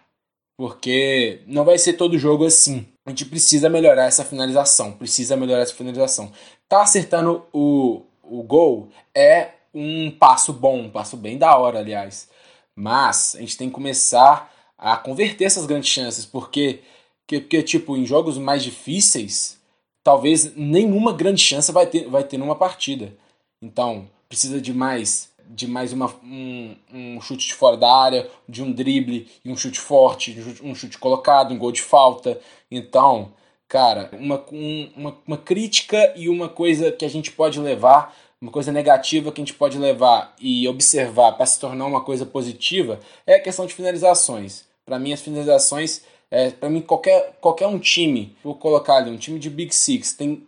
porque 0.58 1.42
não 1.48 1.66
vai 1.66 1.78
ser 1.78 1.94
todo 1.94 2.18
jogo 2.20 2.46
assim. 2.46 2.86
A 3.06 3.10
gente 3.10 3.26
precisa 3.26 3.68
melhorar 3.68 4.06
essa 4.06 4.24
finalização, 4.24 4.92
precisa 4.92 5.36
melhorar 5.36 5.64
essa 5.64 5.74
finalização. 5.74 6.32
Tá 6.70 6.84
acertando 6.84 7.44
o, 7.52 8.04
o 8.24 8.44
gol 8.44 8.90
é 9.16 9.50
um 9.74 10.12
passo 10.12 10.54
bom, 10.54 10.82
um 10.82 10.90
passo 10.90 11.18
bem 11.18 11.38
da 11.38 11.58
hora, 11.58 11.80
aliás. 11.80 12.30
Mas 12.76 13.36
a 13.36 13.40
gente 13.40 13.58
tem 13.58 13.68
que 13.68 13.76
começar 13.76 14.52
a 14.78 14.98
converter 14.98 15.46
essas 15.46 15.66
grandes 15.66 15.90
chances, 15.90 16.26
porque, 16.26 16.82
porque, 17.28 17.62
tipo, 17.62 17.96
em 17.96 18.06
jogos 18.06 18.38
mais 18.38 18.64
difíceis, 18.64 19.60
talvez 20.04 20.56
nenhuma 20.56 21.14
grande 21.14 21.42
chance 21.42 21.72
vai 21.72 21.86
ter, 21.86 22.08
vai 22.10 22.24
ter 22.24 22.38
numa 22.38 22.56
partida. 22.56 23.14
Então, 23.62 24.10
precisa 24.28 24.60
de 24.60 24.74
mais 24.74 25.32
de 25.54 25.68
mais 25.68 25.92
uma, 25.92 26.08
um, 26.24 26.76
um 26.94 27.22
chute 27.22 27.48
de 27.48 27.54
fora 27.54 27.76
da 27.76 27.94
área, 27.94 28.30
de 28.48 28.64
um 28.64 28.72
drible 28.72 29.28
e 29.44 29.52
um 29.52 29.58
chute 29.58 29.80
forte, 29.80 30.38
um 30.64 30.74
chute 30.74 30.98
colocado, 30.98 31.54
um 31.54 31.58
gol 31.58 31.72
de 31.72 31.82
falta. 31.82 32.40
Então, 32.70 33.34
cara, 33.68 34.10
uma, 34.14 34.44
um, 34.52 34.90
uma, 34.96 35.18
uma 35.28 35.38
crítica 35.38 36.14
e 36.16 36.30
uma 36.30 36.48
coisa 36.48 36.92
que 36.92 37.04
a 37.04 37.10
gente 37.10 37.32
pode 37.32 37.60
levar, 37.60 38.16
uma 38.42 38.52
coisa 38.52 38.72
negativa 38.72 39.32
que 39.32 39.40
a 39.40 39.46
gente 39.46 39.54
pode 39.54 39.78
levar 39.78 40.36
e 40.40 40.68
observar 40.68 41.34
para 41.34 41.46
se 41.46 41.60
tornar 41.60 41.86
uma 41.86 42.02
coisa 42.02 42.26
positiva 42.26 43.00
é 43.26 43.36
a 43.36 43.42
questão 43.42 43.66
de 43.66 43.74
finalizações. 43.74 44.66
Para 44.84 44.98
mim, 44.98 45.14
as 45.14 45.22
finalizações 45.22 46.02
é, 46.32 46.50
para 46.50 46.70
mim, 46.70 46.82
qualquer, 46.82 47.38
qualquer 47.42 47.68
um 47.68 47.78
time, 47.78 48.34
vou 48.42 48.56
colocar 48.56 48.96
ali, 48.96 49.12
um 49.12 49.18
time 49.18 49.38
de 49.38 49.50
Big 49.50 49.76
Six, 49.76 50.14
tem 50.14 50.48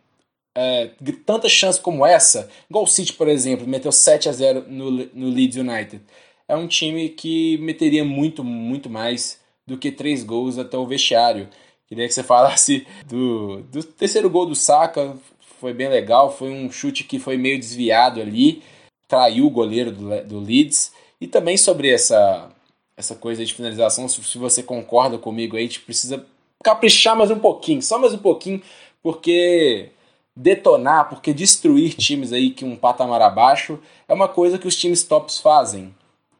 é, 0.55 0.91
tanta 1.25 1.49
chance 1.49 1.79
como 1.79 2.05
essa, 2.05 2.49
igual 2.69 2.85
o 2.85 2.87
City, 2.87 3.11
por 3.11 3.27
exemplo, 3.27 3.67
meteu 3.67 3.91
7 3.91 4.29
a 4.29 4.31
0 4.31 4.65
no, 4.69 4.89
no 4.89 5.29
Leeds 5.29 5.57
United. 5.57 6.01
É 6.47 6.55
um 6.55 6.67
time 6.67 7.09
que 7.09 7.57
meteria 7.57 8.05
muito, 8.05 8.43
muito 8.43 8.89
mais 8.89 9.41
do 9.67 9.77
que 9.77 9.91
três 9.91 10.23
gols 10.23 10.57
até 10.57 10.77
o 10.77 10.87
vestiário. 10.87 11.49
Queria 11.87 12.07
que 12.07 12.13
você 12.13 12.23
falasse 12.23 12.87
do, 13.05 13.61
do 13.63 13.83
terceiro 13.83 14.29
gol 14.29 14.45
do 14.45 14.55
Saka, 14.55 15.17
foi 15.63 15.73
bem 15.73 15.87
legal, 15.87 16.29
foi 16.29 16.51
um 16.51 16.69
chute 16.69 17.05
que 17.05 17.17
foi 17.17 17.37
meio 17.37 17.57
desviado 17.57 18.19
ali, 18.19 18.61
traiu 19.07 19.45
o 19.45 19.49
goleiro 19.49 19.93
do, 19.93 20.23
do 20.25 20.39
Leeds. 20.41 20.91
E 21.21 21.25
também 21.25 21.55
sobre 21.55 21.89
essa 21.89 22.49
essa 22.97 23.15
coisa 23.15 23.43
de 23.45 23.53
finalização, 23.53 24.09
se 24.09 24.37
você 24.37 24.61
concorda 24.61 25.17
comigo 25.17 25.55
aí, 25.55 25.63
a 25.63 25.65
gente 25.65 25.79
precisa 25.79 26.23
caprichar 26.61 27.15
mais 27.15 27.31
um 27.31 27.39
pouquinho, 27.39 27.81
só 27.81 27.97
mais 27.97 28.13
um 28.13 28.17
pouquinho, 28.17 28.61
porque 29.01 29.89
detonar, 30.35 31.07
porque 31.09 31.33
destruir 31.33 31.95
times 31.95 32.33
aí 32.33 32.49
que 32.49 32.65
um 32.65 32.75
patamar 32.75 33.21
abaixo 33.21 33.79
é 34.05 34.13
uma 34.13 34.27
coisa 34.27 34.59
que 34.59 34.67
os 34.67 34.75
times 34.75 35.03
tops 35.03 35.39
fazem. 35.39 35.95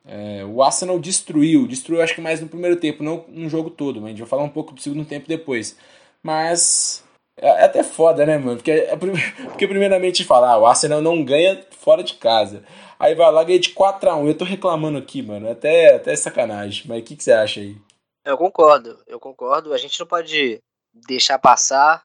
É, 0.06 0.44
o 0.46 0.62
Arsenal 0.62 1.00
destruiu, 1.00 1.66
destruiu 1.66 2.02
acho 2.02 2.14
que 2.14 2.22
mais 2.22 2.42
no 2.42 2.50
primeiro 2.50 2.76
tempo, 2.76 3.02
não 3.04 3.24
no 3.30 3.48
jogo 3.48 3.70
todo, 3.70 4.02
mas 4.02 4.08
a 4.08 4.10
gente 4.10 4.20
vai 4.20 4.28
falar 4.28 4.44
um 4.44 4.50
pouco 4.50 4.74
do 4.74 4.82
segundo 4.82 5.06
tempo 5.06 5.30
depois. 5.30 5.78
Mas 6.22 7.03
é, 7.38 7.48
é 7.48 7.64
até 7.66 7.84
foda, 7.84 8.26
né, 8.26 8.38
mano? 8.38 8.58
Porque, 8.58 8.72
é, 8.72 8.96
porque 9.48 9.68
primeiramente 9.68 10.24
falar, 10.24 10.52
ah, 10.52 10.58
o 10.58 10.66
Arsenal 10.66 11.02
não 11.02 11.24
ganha 11.24 11.66
fora 11.72 12.04
de 12.04 12.16
casa. 12.16 12.64
Aí 13.00 13.16
vai 13.16 13.32
lá, 13.32 13.44
ganha 13.44 13.60
de 13.60 13.74
4x1. 13.74 14.28
Eu 14.28 14.38
tô 14.38 14.46
reclamando 14.46 14.98
aqui, 14.98 15.22
mano. 15.22 15.50
Até, 15.50 15.96
até 15.96 16.16
sacanagem. 16.16 16.86
Mas 16.88 17.02
o 17.02 17.04
que, 17.04 17.16
que 17.16 17.24
você 17.24 17.32
acha 17.32 17.60
aí? 17.60 17.78
Eu 18.26 18.38
concordo, 18.38 18.98
eu 19.06 19.20
concordo. 19.20 19.74
A 19.74 19.78
gente 19.78 20.00
não 20.00 20.08
pode 20.08 20.62
deixar 20.94 21.38
passar, 21.40 22.04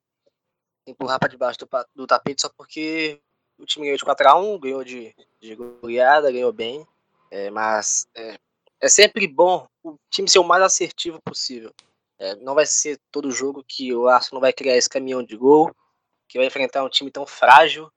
empurrar 0.86 1.18
para 1.18 1.28
debaixo 1.28 1.58
do, 1.60 1.68
do, 1.94 2.06
tapete 2.06 2.42
só 2.42 2.48
porque 2.56 3.20
o 3.58 3.64
time 3.64 3.84
ganhou 3.86 3.98
de 3.98 4.04
4x1, 4.04 4.58
ganhou 4.58 4.82
de, 4.82 5.14
de 5.40 5.54
goleada, 5.54 6.32
ganhou 6.32 6.52
bem. 6.52 6.84
É, 7.30 7.50
mas 7.50 8.08
é, 8.16 8.38
é, 8.80 8.88
sempre 8.88 9.28
bom 9.28 9.68
o 9.84 9.96
time 10.10 10.28
ser 10.28 10.38
o 10.38 10.44
mais 10.44 10.62
assertivo 10.62 11.20
possível. 11.22 11.72
É, 12.18 12.34
não 12.36 12.54
vai 12.54 12.66
ser 12.66 12.98
todo 13.10 13.30
jogo 13.30 13.64
que 13.66 13.94
o 13.94 14.08
Arsenal 14.08 14.40
vai 14.40 14.52
criar 14.52 14.76
esse 14.76 14.88
caminhão 14.88 15.22
de 15.22 15.36
gol, 15.36 15.74
que 16.28 16.38
vai 16.38 16.46
enfrentar 16.46 16.84
um 16.84 16.88
time 16.88 17.10
tão 17.10 17.26
frágil 17.26 17.90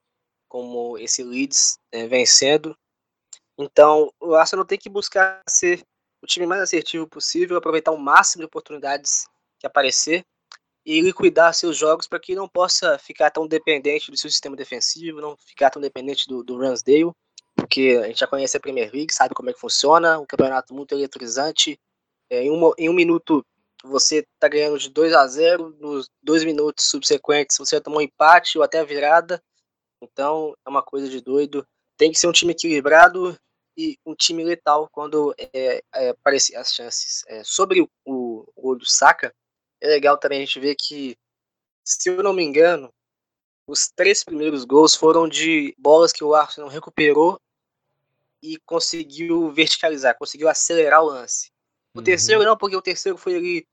como 0.48 0.98
esse 0.98 1.24
Leeds 1.24 1.78
é, 1.92 2.08
vencendo. 2.08 2.78
Então, 3.58 4.12
o 4.20 4.36
Arsenal 4.36 4.66
tem 4.66 4.78
que 4.78 4.90
buscar 4.90 5.42
ser 5.50 5.84
o 6.22 6.28
time 6.28 6.46
mais 6.46 6.62
assertivo 6.62 7.08
possível, 7.08 7.58
aproveitar 7.58 7.92
o 7.92 7.98
máximo 7.98 8.42
de 8.42 8.46
oportunidades 8.46 9.28
que 9.60 9.66
aparecer 9.66 10.24
e 10.86 11.02
liquidar 11.02 11.54
seus 11.54 11.78
jogos 11.78 12.08
para 12.08 12.20
que 12.20 12.36
não 12.36 12.48
possa 12.48 12.98
ficar 12.98 13.30
tão 13.32 13.48
dependente 13.48 14.10
do 14.10 14.18
seu 14.18 14.30
sistema 14.30 14.56
defensivo, 14.56 15.22
não 15.22 15.38
ficar 15.38 15.70
tão 15.70 15.82
dependente 15.82 16.28
do, 16.28 16.44
do 16.44 16.58
Ransdale, 16.58 17.12
porque 17.56 18.00
a 18.04 18.08
gente 18.08 18.20
já 18.20 18.28
conhece 18.28 18.58
a 18.58 18.60
Premier 18.60 18.92
League, 18.92 19.14
sabe 19.14 19.36
como 19.36 19.50
é 19.50 19.54
que 19.54 19.60
funciona, 19.60 20.20
um 20.20 20.26
campeonato 20.26 20.74
muito 20.74 20.94
eletrizante. 20.94 21.80
É, 22.30 22.44
em, 22.44 22.52
um, 22.52 22.72
em 22.78 22.90
um 22.90 22.94
minuto 22.94 23.46
você 23.84 24.20
está 24.36 24.48
ganhando 24.48 24.78
de 24.78 24.90
2 24.90 25.14
a 25.14 25.28
0, 25.28 25.76
nos 25.80 26.10
dois 26.22 26.44
minutos 26.44 26.86
subsequentes 26.86 27.58
você 27.58 27.80
tomar 27.82 27.98
um 27.98 28.02
empate 28.02 28.58
ou 28.58 28.64
até 28.64 28.80
a 28.80 28.84
virada. 28.84 29.42
Então 30.02 30.56
é 30.66 30.70
uma 30.70 30.84
coisa 30.84 31.10
de 31.10 31.22
doido. 31.22 31.66
Tem 31.98 32.12
que 32.12 32.20
ser 32.20 32.28
um 32.28 32.32
time 32.32 32.52
equilibrado 32.52 33.38
e 33.78 33.98
um 34.06 34.16
time 34.16 34.44
letal 34.44 34.90
quando 34.92 35.34
é, 35.38 35.82
é, 35.96 36.16
as 36.56 36.74
chances. 36.74 37.24
É, 37.28 37.44
sobre 37.44 37.82
o, 37.82 37.90
o, 38.06 38.46
o 38.56 38.76
do 38.76 38.86
Saka, 38.86 39.34
é 39.80 39.88
legal 39.88 40.18
também 40.18 40.42
a 40.42 40.46
gente 40.46 40.60
ver 40.60 40.76
que, 40.76 41.18
se 41.84 42.10
eu 42.10 42.22
não 42.22 42.34
me 42.34 42.44
engano, 42.44 42.92
os 43.68 43.90
três 43.90 44.24
primeiros 44.24 44.66
gols 44.66 44.96
foram 44.96 45.28
de 45.28 45.74
bolas 45.78 46.12
que 46.12 46.24
o 46.24 46.36
Arsenal 46.36 46.70
recuperou 46.70 47.40
e 48.42 48.58
conseguiu 48.66 49.52
verticalizar, 49.52 50.18
conseguiu 50.18 50.50
acelerar 50.50 51.02
o 51.02 51.08
lance. 51.08 51.52
O 51.94 52.00
uhum. 52.00 52.04
terceiro 52.04 52.44
não, 52.44 52.58
porque 52.58 52.76
o 52.76 52.82
terceiro 52.82 53.18
foi 53.18 53.36
ali 53.36 53.68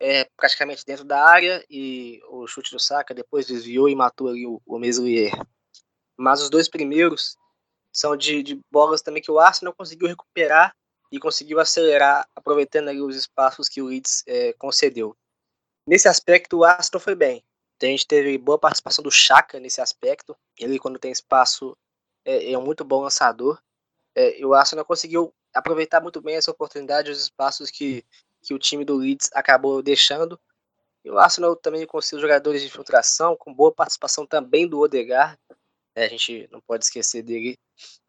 é, 0.00 0.24
praticamente 0.36 0.84
dentro 0.84 1.04
da 1.04 1.22
área 1.22 1.64
e 1.68 2.20
o 2.28 2.46
chute 2.46 2.70
do 2.72 2.80
Saka 2.80 3.12
depois 3.12 3.46
desviou 3.46 3.88
e 3.88 3.94
matou 3.94 4.28
ali 4.28 4.46
o, 4.46 4.60
o 4.64 4.78
Meslier. 4.78 5.32
Mas 6.16 6.40
os 6.40 6.48
dois 6.48 6.68
primeiros 6.68 7.36
são 7.92 8.16
de, 8.16 8.42
de 8.42 8.60
bolas 8.70 9.02
também 9.02 9.22
que 9.22 9.30
o 9.30 9.38
Arsenal 9.38 9.74
conseguiu 9.74 10.08
recuperar 10.08 10.74
e 11.12 11.18
conseguiu 11.18 11.58
acelerar, 11.58 12.26
aproveitando 12.34 12.88
ali 12.88 13.00
os 13.00 13.16
espaços 13.16 13.68
que 13.68 13.82
o 13.82 13.86
Leeds 13.86 14.22
é, 14.26 14.52
concedeu. 14.54 15.16
Nesse 15.86 16.08
aspecto, 16.08 16.58
o 16.58 16.64
Arsenal 16.64 17.00
foi 17.00 17.14
bem. 17.14 17.44
A 17.82 17.86
gente 17.86 18.06
teve 18.06 18.36
boa 18.38 18.58
participação 18.58 19.02
do 19.02 19.10
Chaka 19.10 19.58
nesse 19.58 19.80
aspecto. 19.80 20.36
Ele, 20.58 20.78
quando 20.78 20.98
tem 20.98 21.10
espaço, 21.10 21.76
é, 22.24 22.52
é 22.52 22.58
um 22.58 22.64
muito 22.64 22.84
bom 22.84 23.02
lançador. 23.02 23.60
É, 24.14 24.44
o 24.44 24.54
Arsenal 24.54 24.84
conseguiu 24.84 25.32
aproveitar 25.54 26.00
muito 26.00 26.20
bem 26.20 26.36
essa 26.36 26.50
oportunidade, 26.50 27.10
os 27.10 27.22
espaços 27.22 27.70
que, 27.70 28.04
que 28.42 28.54
o 28.54 28.58
time 28.58 28.84
do 28.84 28.96
Leeds 28.96 29.30
acabou 29.32 29.82
deixando. 29.82 30.38
E 31.04 31.10
o 31.10 31.18
Arsenal 31.18 31.56
também 31.56 31.86
com 31.86 32.00
seus 32.00 32.20
jogadores 32.20 32.60
de 32.60 32.68
infiltração, 32.68 33.36
com 33.36 33.54
boa 33.54 33.72
participação 33.72 34.26
também 34.26 34.68
do 34.68 34.80
Odegaard, 34.80 35.38
é, 35.94 36.04
a 36.04 36.08
gente 36.08 36.48
não 36.52 36.60
pode 36.60 36.84
esquecer 36.84 37.22
dele 37.22 37.58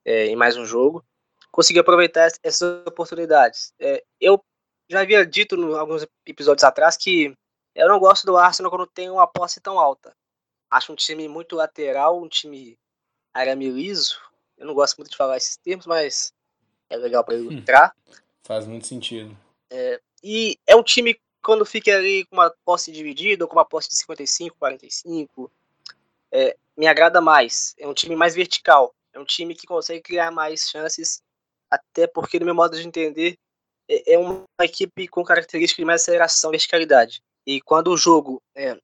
é, 0.06 0.28
em 0.28 0.36
mais 0.36 0.58
um 0.58 0.66
jogo, 0.66 1.04
conseguiu 1.52 1.82
aproveitar 1.82 2.32
essas 2.44 2.86
oportunidades. 2.86 3.74
É, 3.80 4.04
eu 4.20 4.44
já 4.90 5.02
havia 5.02 5.26
dito 5.26 5.56
em 5.56 5.78
alguns 5.78 6.06
episódios 6.26 6.64
atrás 6.64 6.98
que 6.98 7.34
eu 7.74 7.88
não 7.88 8.00
gosto 8.00 8.26
do 8.26 8.38
Arsenal 8.38 8.70
quando 8.70 8.88
tem 8.88 9.10
uma 9.10 9.28
posse 9.28 9.62
tão 9.62 9.80
alta. 9.80 10.16
Acho 10.70 10.92
um 10.94 10.96
time 10.96 11.28
muito 11.28 11.56
lateral, 11.56 12.22
um 12.22 12.28
time 12.28 12.78
arame 13.34 13.70
liso. 13.70 14.20
Eu 14.62 14.68
não 14.68 14.76
gosto 14.76 14.96
muito 14.98 15.10
de 15.10 15.18
falar 15.18 15.38
esses 15.38 15.58
termos, 15.58 15.88
mas 15.88 16.32
é 16.88 16.96
legal 16.96 17.24
para 17.24 17.34
ilustrar. 17.34 17.96
Hum, 18.08 18.14
faz 18.44 18.68
muito 18.68 18.86
sentido. 18.86 19.36
É, 19.72 20.00
e 20.24 20.56
é 20.68 20.76
um 20.76 20.84
time 20.84 21.20
quando 21.42 21.66
fica 21.66 21.98
ali 21.98 22.26
com 22.26 22.36
uma 22.36 22.54
posse 22.64 22.92
dividida 22.92 23.44
ou 23.44 23.48
com 23.48 23.56
uma 23.56 23.66
posse 23.66 23.90
de 23.90 23.96
55, 23.96 24.56
45, 24.60 25.52
é, 26.32 26.56
me 26.78 26.86
agrada 26.86 27.20
mais. 27.20 27.74
É 27.80 27.88
um 27.88 27.94
time 27.96 28.16
mais 28.16 28.36
vertical. 28.36 28.94
É 29.12 29.20
um 29.20 29.26
time 29.26 29.56
que 29.56 29.66
consegue 29.66 30.00
criar 30.00 30.30
mais 30.30 30.70
chances, 30.70 31.24
até 31.68 32.06
porque, 32.06 32.40
no 32.40 32.46
meu 32.46 32.54
modo 32.54 32.78
de 32.78 32.88
entender, 32.88 33.40
é, 33.90 34.14
é 34.14 34.18
uma 34.20 34.46
equipe 34.62 35.08
com 35.08 35.24
características 35.24 35.82
de 35.82 35.86
mais 35.86 36.04
aceleração 36.04 36.52
e 36.52 36.54
verticalidade. 36.54 37.24
E 37.48 37.60
quando 37.62 37.88
o 37.88 37.98
jogo 37.98 38.40
é, 38.54 38.80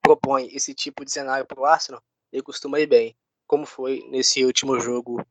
propõe 0.00 0.48
esse 0.52 0.74
tipo 0.74 1.04
de 1.04 1.12
cenário 1.12 1.46
para 1.46 1.60
o 1.60 1.64
Arsenal, 1.64 2.02
ele 2.32 2.42
costuma 2.42 2.80
ir 2.80 2.86
bem, 2.86 3.14
como 3.52 3.66
foi 3.66 4.02
nesse 4.08 4.42
último 4.46 4.80
jogo 4.80 5.22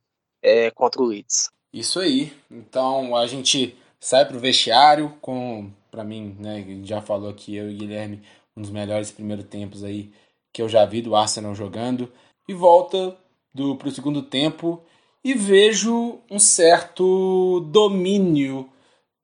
é, 0.44 0.70
contra 0.70 1.02
o 1.02 1.06
Leeds. 1.06 1.50
Isso 1.74 2.00
aí. 2.00 2.32
Então 2.52 3.16
a 3.16 3.26
gente 3.26 3.76
sai 4.00 4.28
para 4.28 4.38
o 4.38 4.40
vestiário 4.40 5.18
com, 5.20 5.72
para 5.90 6.04
mim, 6.04 6.38
né, 6.40 6.64
já 6.84 7.02
falou 7.02 7.32
aqui 7.32 7.56
eu 7.56 7.72
e 7.72 7.74
Guilherme, 7.74 8.22
um 8.56 8.62
dos 8.62 8.70
melhores 8.70 9.12
primeiros 9.12 9.46
tempos 9.46 9.84
aí 9.84 10.14
que 10.54 10.62
eu 10.62 10.70
já 10.70 10.86
vi 10.86 11.02
do 11.02 11.16
Arsenal 11.16 11.56
jogando 11.56 12.12
e 12.48 12.54
volta 12.54 13.18
do 13.52 13.76
pro 13.76 13.90
segundo 13.90 14.22
tempo 14.22 14.80
e 15.24 15.34
vejo 15.34 16.20
um 16.30 16.38
certo 16.38 17.62
domínio 17.72 18.70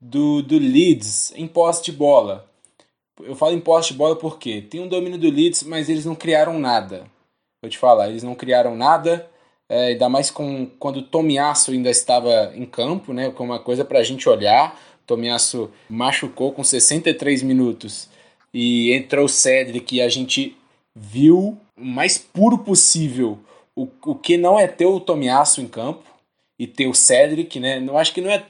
do, 0.02 0.42
do 0.42 0.58
Leeds 0.58 1.34
em 1.36 1.48
posse 1.48 1.84
de 1.84 1.92
bola. 1.92 2.52
Eu 3.22 3.36
falo 3.36 3.54
em 3.54 3.62
posse 3.62 3.92
de 3.92 3.98
bola 4.00 4.16
porque 4.16 4.60
tem 4.60 4.82
um 4.82 4.88
domínio 4.88 5.20
do 5.20 5.30
Leeds, 5.30 5.62
mas 5.62 5.88
eles 5.88 6.04
não 6.06 6.16
criaram 6.16 6.58
nada. 6.58 7.06
Vou 7.62 7.70
te 7.70 7.78
falar, 7.78 8.10
eles 8.10 8.24
não 8.24 8.36
criaram 8.36 8.76
nada, 8.76 9.30
é, 9.68 9.88
ainda 9.88 10.08
mais 10.08 10.30
com, 10.30 10.68
quando 10.80 10.98
o 10.98 11.04
Tomiasso 11.04 11.72
ainda 11.72 11.90
estava 11.90 12.54
em 12.56 12.66
campo, 12.66 13.14
né, 13.14 13.32
com 13.32 13.44
uma 13.44 13.60
coisa 13.60 13.84
para 13.84 14.00
a 14.00 14.04
gente 14.04 14.30
olhar. 14.30 14.80
Tomiasso 15.06 15.72
machucou 15.90 16.52
com 16.52 16.64
63 16.64 17.42
minutos 17.42 18.10
e 18.54 18.94
entrou 18.94 19.26
o 19.26 19.30
Cedric 19.30 19.96
e 19.96 20.02
a 20.02 20.10
gente 20.10 20.56
viu 20.96 21.58
o 21.78 21.86
mais 21.86 22.18
puro 22.18 22.58
possível 22.58 23.40
o, 23.76 23.88
o 24.06 24.16
que 24.16 24.38
não 24.38 24.60
é 24.60 24.68
ter 24.68 24.86
o 24.86 25.00
Tomiasso 25.00 25.62
em 25.62 25.68
campo 25.68 26.04
e 26.58 26.66
ter 26.66 26.88
o 26.88 26.94
Cedric, 26.94 27.60
né? 27.60 27.84
Eu 27.86 27.98
acho 27.98 28.14
que 28.14 28.22
não 28.22 28.32
é 28.32 28.44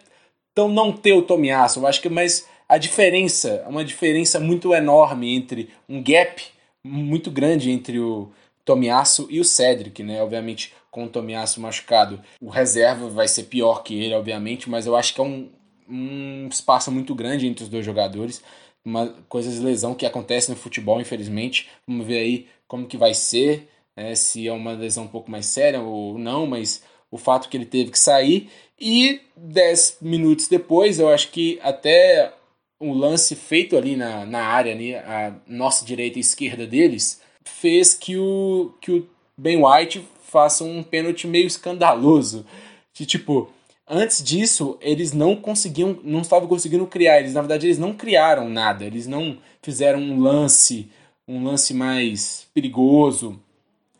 tão 0.55 0.69
não 0.69 0.91
ter 0.91 1.13
o 1.13 1.21
Tomiasso, 1.21 1.79
eu 1.79 1.87
acho 1.87 2.01
que 2.01 2.09
mais 2.09 2.47
a 2.67 2.77
diferença, 2.77 3.63
uma 3.67 3.83
diferença 3.83 4.39
muito 4.39 4.73
enorme 4.73 5.35
entre 5.35 5.69
um 5.87 6.01
gap 6.01 6.43
muito 6.83 7.29
grande 7.29 7.69
entre 7.69 7.99
o 7.99 8.31
Tomiasso 8.67 9.27
e 9.29 9.39
o 9.39 9.45
Cedric, 9.45 10.03
né? 10.03 10.21
Obviamente, 10.21 10.74
com 10.91 11.05
o 11.05 11.09
Tomiasso 11.09 11.62
machucado, 11.62 12.21
o 12.41 12.50
reserva 12.50 13.07
vai 13.07 13.25
ser 13.25 13.43
pior 13.43 13.81
que 13.81 13.97
ele, 13.97 14.13
obviamente, 14.13 14.69
mas 14.69 14.86
eu 14.86 14.93
acho 14.93 15.13
que 15.13 15.21
é 15.21 15.24
um, 15.24 15.50
um 15.89 16.50
espaço 16.51 16.91
muito 16.91 17.15
grande 17.15 17.47
entre 17.47 17.63
os 17.63 17.69
dois 17.69 17.86
jogadores. 17.86 18.43
Uma 18.83 19.07
coisa 19.29 19.50
de 19.50 19.59
lesão 19.59 19.95
que 19.95 20.05
acontece 20.05 20.50
no 20.50 20.57
futebol, 20.57 21.00
infelizmente. 21.00 21.69
Vamos 21.88 22.05
ver 22.05 22.19
aí 22.19 22.47
como 22.67 22.88
que 22.88 22.97
vai 22.97 23.13
ser, 23.13 23.69
né? 23.95 24.13
se 24.15 24.45
é 24.45 24.51
uma 24.51 24.74
lesão 24.74 25.05
um 25.05 25.09
pouco 25.09 25.31
mais 25.31 25.45
séria 25.45 25.79
ou 25.79 26.17
não, 26.17 26.45
mas 26.45 26.83
o 27.09 27.17
fato 27.17 27.47
que 27.47 27.55
ele 27.55 27.65
teve 27.65 27.91
que 27.91 28.00
sair. 28.00 28.50
E 28.77 29.21
10 29.38 30.00
minutos 30.01 30.50
depois, 30.50 31.00
eu 31.00 31.07
acho 31.07 31.31
que 31.31 31.57
até 31.63 32.33
um 32.81 32.93
lance 32.93 33.33
feito 33.33 33.77
ali 33.77 33.95
na, 33.95 34.25
na 34.25 34.43
área, 34.43 34.74
ali, 34.74 34.93
a 34.93 35.33
nossa 35.47 35.86
direita 35.86 36.19
e 36.19 36.21
esquerda 36.21 36.67
deles, 36.67 37.21
fez 37.47 37.93
que 37.93 38.17
o, 38.17 38.71
que 38.81 38.91
o 38.91 39.07
Ben 39.37 39.63
White 39.63 40.07
faça 40.23 40.63
um 40.63 40.83
pênalti 40.83 41.27
meio 41.27 41.47
escandaloso. 41.47 42.45
De 42.93 43.05
tipo, 43.05 43.49
antes 43.87 44.23
disso, 44.23 44.77
eles 44.81 45.13
não 45.13 45.35
conseguiam, 45.35 45.99
não 46.03 46.21
estavam 46.21 46.47
conseguindo 46.47 46.85
criar. 46.85 47.19
Eles, 47.19 47.33
na 47.33 47.41
verdade, 47.41 47.67
eles 47.67 47.77
não 47.77 47.93
criaram 47.93 48.49
nada. 48.49 48.85
Eles 48.85 49.07
não 49.07 49.37
fizeram 49.61 49.99
um 49.99 50.19
lance, 50.19 50.89
um 51.27 51.43
lance 51.43 51.73
mais 51.73 52.47
perigoso. 52.53 53.39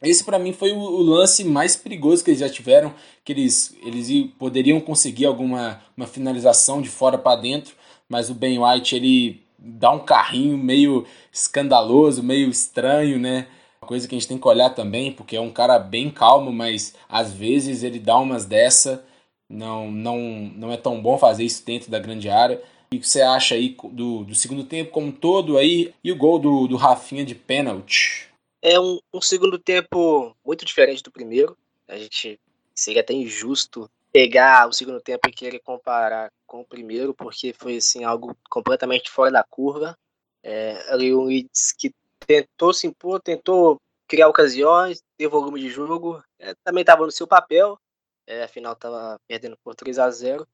Esse 0.01 0.23
para 0.23 0.37
mim 0.37 0.53
foi 0.53 0.71
o, 0.71 0.77
o, 0.77 1.01
lance 1.01 1.43
mais 1.43 1.75
perigoso 1.75 2.23
que 2.23 2.29
eles 2.29 2.39
já 2.39 2.49
tiveram, 2.49 2.93
que 3.25 3.33
eles, 3.33 3.75
eles 3.83 4.29
poderiam 4.38 4.79
conseguir 4.79 5.25
alguma 5.25 5.81
uma 5.95 6.05
finalização 6.05 6.81
de 6.81 6.89
fora 6.89 7.17
para 7.17 7.41
dentro 7.41 7.75
mas 8.10 8.29
o 8.29 8.33
Ben 8.33 8.60
White 8.60 8.95
ele 8.95 9.41
dá 9.67 9.91
um 9.91 9.99
carrinho 9.99 10.58
meio 10.58 11.06
escandaloso, 11.32 12.23
meio 12.23 12.49
estranho, 12.49 13.19
né? 13.19 13.47
Uma 13.82 13.88
coisa 13.88 14.08
que 14.08 14.15
a 14.15 14.17
gente 14.17 14.27
tem 14.27 14.38
que 14.38 14.47
olhar 14.47 14.69
também, 14.71 15.12
porque 15.12 15.36
é 15.36 15.41
um 15.41 15.51
cara 15.51 15.77
bem 15.77 16.10
calmo, 16.10 16.51
mas 16.51 16.95
às 17.10 17.34
vezes 17.34 17.84
ele 17.84 17.99
dá 17.99 18.17
umas 18.17 18.45
dessa, 18.45 19.06
não 19.49 19.91
não 19.91 20.19
não 20.56 20.71
é 20.71 20.77
tão 20.77 21.01
bom 21.01 21.17
fazer 21.17 21.43
isso 21.43 21.65
dentro 21.65 21.91
da 21.91 21.99
grande 21.99 22.30
área. 22.30 22.62
E 22.91 22.97
o 22.97 22.99
que 23.01 23.08
você 23.08 23.21
acha 23.21 23.56
aí 23.56 23.75
do, 23.91 24.23
do 24.23 24.34
segundo 24.34 24.63
tempo 24.63 24.91
como 24.91 25.08
um 25.08 25.12
todo 25.12 25.58
aí 25.58 25.93
e 26.01 26.12
o 26.12 26.15
gol 26.15 26.39
do, 26.39 26.67
do 26.67 26.77
Rafinha 26.77 27.25
de 27.25 27.36
pênalti? 27.36 28.30
É 28.62 28.80
um, 28.80 28.99
um 29.13 29.21
segundo 29.21 29.60
tempo 29.60 30.36
muito 30.45 30.65
diferente 30.65 31.03
do 31.03 31.12
primeiro. 31.12 31.58
A 31.88 31.97
gente 31.97 32.39
seria 32.73 33.01
até 33.01 33.13
injusto 33.13 33.89
pegar 34.12 34.67
o 34.67 34.73
segundo 34.73 35.01
tempo 35.01 35.27
e 35.27 35.34
querer 35.34 35.60
comparar 35.60 36.32
com 36.47 36.62
o 36.62 36.65
primeiro, 36.65 37.13
porque 37.13 37.53
foi 37.53 37.77
assim 37.77 38.03
algo 38.03 38.36
completamente 38.49 39.12
fora 39.12 39.29
da 39.29 39.43
curva. 39.43 39.95
É, 40.41 40.91
ali 40.91 41.13
o 41.13 41.23
Leeds 41.23 41.73
que 41.77 41.93
tentou 42.25 42.73
se 42.73 42.88
impor, 42.88 43.21
tentou 43.21 43.77
criar 44.07 44.29
ocasiões, 44.29 45.03
ter 45.17 45.27
volume 45.27 45.60
de 45.60 45.69
jogo, 45.69 46.23
é, 46.39 46.55
também 46.63 46.81
estava 46.81 47.05
no 47.05 47.12
seu 47.12 47.27
papel, 47.27 47.77
é, 48.25 48.43
afinal 48.43 48.73
estava 48.73 49.19
perdendo 49.27 49.57
por 49.63 49.75
3 49.75 49.99
a 49.99 50.10
0 50.10 50.47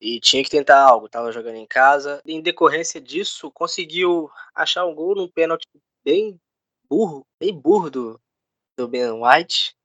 e 0.00 0.18
tinha 0.20 0.42
que 0.42 0.50
tentar 0.50 0.80
algo, 0.80 1.06
estava 1.06 1.30
jogando 1.30 1.56
em 1.56 1.66
casa. 1.66 2.22
Em 2.26 2.40
decorrência 2.40 3.00
disso, 3.00 3.50
conseguiu 3.50 4.30
achar 4.54 4.84
um 4.84 4.94
gol 4.94 5.14
num 5.14 5.28
pênalti 5.28 5.66
bem 6.04 6.40
burro, 6.88 7.26
bem 7.38 7.54
burro 7.54 7.90
do, 7.90 8.20
do 8.76 8.88
Ben 8.88 9.10
White, 9.12 9.76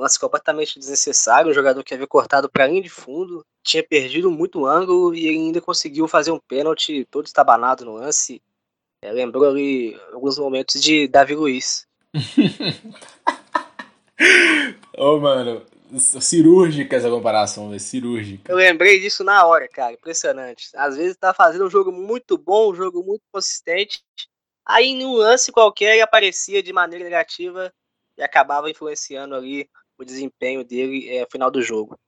lance 0.00 0.18
completamente 0.18 0.78
desnecessário, 0.78 1.50
um 1.50 1.54
jogador 1.54 1.82
que 1.82 1.94
havia 1.94 2.06
cortado 2.06 2.48
para 2.48 2.66
linha 2.66 2.82
de 2.82 2.88
fundo, 2.88 3.44
tinha 3.62 3.82
perdido 3.82 4.30
muito 4.30 4.66
ângulo 4.66 5.14
e 5.14 5.26
ele 5.26 5.38
ainda 5.38 5.60
conseguiu 5.60 6.06
fazer 6.08 6.30
um 6.30 6.38
pênalti 6.38 7.06
todo 7.10 7.26
estabanado 7.26 7.84
no 7.84 7.94
lance. 7.94 8.40
É, 9.02 9.12
lembrou 9.12 9.44
ali 9.48 10.00
alguns 10.12 10.38
momentos 10.38 10.82
de 10.82 11.06
Davi 11.06 11.34
Luiz. 11.34 11.86
Ô, 14.96 15.14
oh, 15.14 15.20
mano, 15.20 15.64
cirúrgica 15.96 16.96
essa 16.96 17.08
comparação, 17.08 17.72
é 17.72 17.78
cirúrgica. 17.78 18.50
Eu 18.50 18.56
lembrei 18.56 18.98
disso 19.00 19.22
na 19.22 19.46
hora, 19.46 19.68
cara, 19.68 19.92
impressionante. 19.92 20.68
Às 20.74 20.96
vezes 20.96 21.16
tá 21.16 21.32
fazendo 21.32 21.66
um 21.66 21.70
jogo 21.70 21.92
muito 21.92 22.36
bom, 22.36 22.72
um 22.72 22.74
jogo 22.74 23.02
muito 23.02 23.22
consistente, 23.32 24.02
aí 24.66 24.86
em 24.86 25.04
um 25.04 25.12
lance 25.12 25.52
qualquer 25.52 25.92
ele 25.92 26.02
aparecia 26.02 26.62
de 26.62 26.72
maneira 26.72 27.04
negativa 27.04 27.72
e 28.16 28.22
acabava 28.22 28.70
influenciando 28.70 29.34
ali 29.34 29.68
o 29.98 30.04
desempenho 30.04 30.64
dele 30.64 31.08
é, 31.08 31.26
final 31.30 31.50
do 31.50 31.60
jogo. 31.60 31.98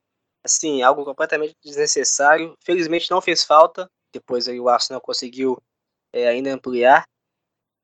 Assim, 0.42 0.82
algo 0.82 1.04
completamente 1.04 1.56
desnecessário. 1.62 2.56
Felizmente 2.64 3.10
não 3.10 3.20
fez 3.20 3.44
falta. 3.44 3.90
Depois 4.12 4.48
aí 4.48 4.58
o 4.58 4.68
Arsenal 4.68 5.00
conseguiu 5.00 5.60
é, 6.12 6.28
ainda 6.28 6.52
ampliar. 6.52 7.06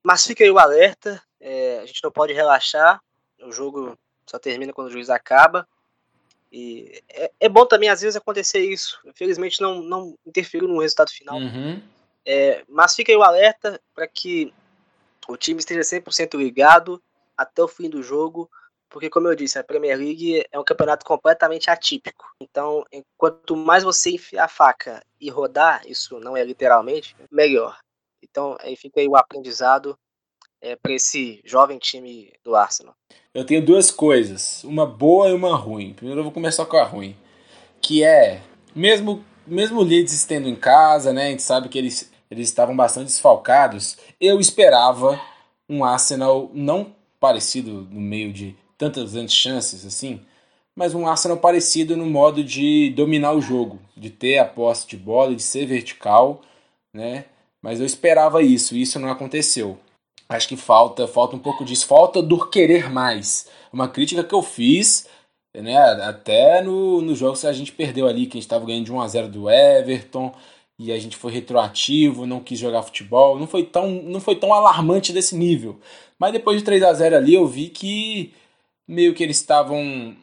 Mas 0.03 0.25
fica 0.25 0.45
aí 0.45 0.51
o 0.51 0.59
alerta. 0.59 1.23
É, 1.41 1.81
a 1.81 1.87
gente 1.87 2.03
não 2.03 2.11
pode 2.11 2.33
relaxar. 2.33 3.01
O 3.43 3.53
jogo 3.53 3.99
só 4.25 4.39
termina 4.39 4.73
quando 4.73 4.89
o 4.89 4.91
juiz 4.91 5.11
acaba. 5.11 5.69
E 6.51 7.03
é, 7.09 7.31
é 7.41 7.49
bom 7.49 7.67
também, 7.67 7.89
às 7.89 8.01
vezes, 8.01 8.17
acontecer 8.17 8.61
isso. 8.61 9.01
Infelizmente 9.05 9.61
não, 9.61 9.83
não 9.83 10.17
interferiu 10.25 10.69
no 10.69 10.81
resultado 10.81 11.11
final. 11.11 11.37
Uhum. 11.37 11.83
É, 12.25 12.65
mas 12.69 12.95
fica 12.95 13.13
aí 13.13 13.17
o 13.17 13.23
alerta 13.23 13.81
para 13.95 14.07
que 14.07 14.53
o 15.29 15.37
time 15.37 15.61
esteja 15.61 15.81
100% 15.81 16.37
ligado 16.37 17.03
até 17.37 17.63
o 17.63 17.69
fim 17.69 17.91
do 17.91 18.03
jogo 18.03 18.51
porque, 18.89 19.11
como 19.11 19.29
eu 19.29 19.35
disse, 19.35 19.59
a 19.59 19.65
Premier 19.65 19.99
League 19.99 20.45
é 20.51 20.59
um 20.59 20.65
campeonato 20.65 21.05
completamente 21.05 21.71
atípico. 21.71 22.25
Então, 22.41 22.85
quanto 23.17 23.57
mais 23.57 23.85
você 23.85 24.11
enfiar 24.11 24.45
a 24.45 24.49
faca 24.49 25.05
e 25.21 25.31
rodar, 25.31 25.83
isso 25.87 26.19
não 26.21 26.37
é 26.37 26.45
literalmente, 26.45 27.17
melhor. 27.31 27.79
Então, 28.23 28.57
aí 28.61 28.77
fica 28.77 29.01
aí 29.01 29.09
o 29.09 29.17
aprendizado 29.17 29.97
é, 30.61 30.77
para 30.77 30.93
esse 30.93 31.41
jovem 31.45 31.79
time 31.79 32.33
do 32.43 32.55
Arsenal. 32.55 32.95
Eu 33.35 33.45
tenho 33.45 33.65
duas 33.65 33.91
coisas, 33.91 34.65
uma 34.65 34.87
boa 34.87 35.29
e 35.29 35.33
uma 35.33 35.57
ruim. 35.57 35.93
Primeiro 35.93 36.21
eu 36.21 36.25
vou 36.25 36.33
começar 36.33 36.65
com 36.67 36.77
a 36.77 36.85
ruim, 36.85 37.17
que 37.81 38.03
é, 38.03 38.43
mesmo 38.75 39.25
mesmo 39.47 39.81
o 39.81 39.85
Leeds 39.85 40.13
estando 40.13 40.49
em 40.49 40.57
casa, 40.57 41.13
né, 41.13 41.27
a 41.27 41.31
gente 41.31 41.43
sabe 41.43 41.69
que 41.69 41.79
eles, 41.79 42.11
eles 42.31 42.49
estavam 42.49 42.77
bastante 42.77 43.07
desfalcados, 43.07 43.97
eu 44.21 44.41
esperava 44.41 45.21
um 45.69 45.85
Arsenal 45.85 46.51
não 46.53 46.95
parecido 47.21 47.87
no 47.91 48.01
meio 48.01 48.33
de 48.33 48.57
tantas 48.79 49.13
grandes 49.13 49.35
chances 49.35 49.85
assim, 49.87 50.21
mas 50.75 50.95
um 50.95 51.07
Arsenal 51.07 51.39
parecido 51.39 51.97
no 51.97 52.07
modo 52.07 52.45
de 52.45 52.91
dominar 52.91 53.33
o 53.33 53.41
jogo, 53.41 53.79
de 53.97 54.11
ter 54.11 54.39
a 54.39 54.45
posse 54.45 54.87
de 54.87 54.97
bola, 54.97 55.35
de 55.35 55.43
ser 55.43 55.67
vertical, 55.67 56.43
né? 56.93 57.25
Mas 57.63 57.81
eu 57.81 57.87
esperava 57.87 58.43
isso, 58.43 58.77
e 58.77 58.83
isso 58.83 58.99
não 58.99 59.11
aconteceu. 59.11 59.79
Acho 60.29 60.49
que 60.49 60.57
falta, 60.57 61.07
falta 61.09 61.37
um 61.37 61.39
pouco 61.39 61.65
disso, 61.65 61.87
falta 61.87 62.23
do 62.23 62.47
querer 62.49 62.91
mais. 62.91 63.49
Uma 63.73 63.89
crítica 63.89 64.23
que 64.23 64.35
eu 64.35 64.43
fiz, 64.43 65.09
né, 65.55 65.77
até 66.03 66.61
no, 66.61 67.01
no 67.01 67.15
jogo 67.15 67.39
que 67.39 67.47
a 67.47 67.53
gente 67.53 67.73
perdeu 67.73 68.07
ali, 68.07 68.27
que 68.27 68.37
a 68.37 68.41
gente 68.41 68.43
estava 68.43 68.67
ganhando 68.67 68.85
de 68.85 68.93
1 68.93 69.01
a 69.01 69.09
0 69.09 69.29
do 69.29 69.49
Everton, 69.51 70.35
e 70.79 70.93
a 70.93 70.99
gente 70.99 71.17
foi 71.17 71.33
retroativo, 71.33 72.27
não 72.27 72.41
quis 72.41 72.59
jogar 72.59 72.83
futebol. 72.83 73.39
Não 73.39 73.47
foi 73.47 73.65
tão, 73.65 73.91
não 73.91 74.21
foi 74.21 74.37
tão 74.37 74.53
alarmante 74.53 75.13
desse 75.13 75.35
nível. 75.35 75.81
Mas 76.19 76.33
depois 76.33 76.59
de 76.59 76.65
3 76.65 76.83
a 76.83 76.93
0 76.93 77.17
ali, 77.17 77.35
eu 77.35 77.47
vi 77.47 77.69
que 77.69 78.35
meio 78.87 79.15
que 79.15 79.23
eles 79.23 79.37
estavam, 79.37 80.15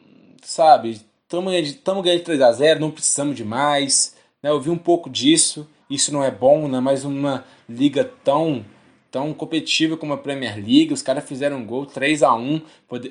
sabe, 0.42 1.00
estamos 1.24 2.02
ganhando 2.02 2.18
de 2.18 2.24
3 2.24 2.40
a 2.40 2.52
0 2.52 2.80
não 2.80 2.90
precisamos 2.90 3.36
de 3.36 3.44
mais. 3.44 4.14
Né? 4.42 4.50
Eu 4.50 4.60
vi 4.60 4.70
um 4.70 4.78
pouco 4.78 5.10
disso. 5.10 5.68
Isso 5.88 6.12
não 6.12 6.24
é 6.24 6.30
bom, 6.30 6.66
né? 6.68 6.80
Mas 6.80 7.04
uma 7.04 7.44
liga 7.68 8.04
tão 8.24 8.64
tão 9.10 9.32
competitiva 9.32 9.96
como 9.96 10.12
a 10.12 10.16
Premier 10.16 10.56
League, 10.56 10.92
os 10.92 11.00
caras 11.00 11.22
fizeram 11.22 11.58
um 11.58 11.64
gol 11.64 11.86
3 11.86 12.24
a 12.24 12.34
1 12.34 12.60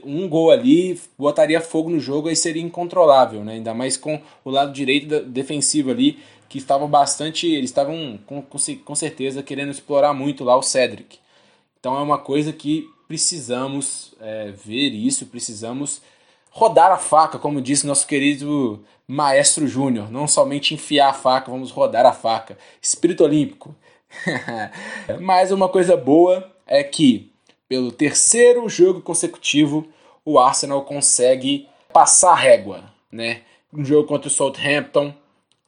um 0.03 0.27
gol 0.27 0.51
ali 0.51 0.99
botaria 1.17 1.61
fogo 1.61 1.89
no 1.89 1.97
jogo 1.97 2.29
e 2.29 2.35
seria 2.35 2.61
incontrolável, 2.61 3.41
né? 3.41 3.53
ainda 3.53 3.73
mais 3.73 3.95
com 3.95 4.21
o 4.43 4.49
lado 4.49 4.73
direito 4.73 5.21
defensivo 5.21 5.91
ali, 5.91 6.19
que 6.49 6.57
estava 6.57 6.85
bastante, 6.87 7.47
eles 7.47 7.69
estavam 7.69 8.19
com, 8.25 8.41
com 8.41 8.95
certeza 8.95 9.41
querendo 9.41 9.71
explorar 9.71 10.13
muito 10.13 10.43
lá 10.43 10.57
o 10.57 10.61
Cedric. 10.61 11.19
Então 11.79 11.97
é 11.97 12.01
uma 12.01 12.17
coisa 12.17 12.51
que 12.51 12.85
precisamos 13.13 14.11
é, 14.19 14.49
ver 14.49 14.89
isso, 14.89 15.27
precisamos 15.27 16.01
rodar 16.49 16.91
a 16.91 16.97
faca, 16.97 17.37
como 17.37 17.61
disse 17.61 17.85
nosso 17.85 18.07
querido 18.07 18.83
Maestro 19.07 19.67
Júnior. 19.67 20.11
Não 20.11 20.27
somente 20.27 20.73
enfiar 20.73 21.11
a 21.11 21.13
faca, 21.13 21.51
vamos 21.51 21.69
rodar 21.69 22.07
a 22.07 22.11
faca. 22.11 22.57
Espírito 22.81 23.23
olímpico. 23.23 23.75
Mas 25.21 25.51
uma 25.51 25.69
coisa 25.69 25.95
boa 25.95 26.51
é 26.65 26.83
que, 26.83 27.31
pelo 27.69 27.91
terceiro 27.91 28.67
jogo 28.67 28.99
consecutivo, 28.99 29.87
o 30.25 30.39
Arsenal 30.39 30.81
consegue 30.83 31.69
passar 31.93 32.31
a 32.31 32.35
régua. 32.35 32.85
Né? 33.11 33.41
Um 33.71 33.85
jogo 33.85 34.07
contra 34.07 34.27
o 34.27 34.31
Southampton, 34.31 35.13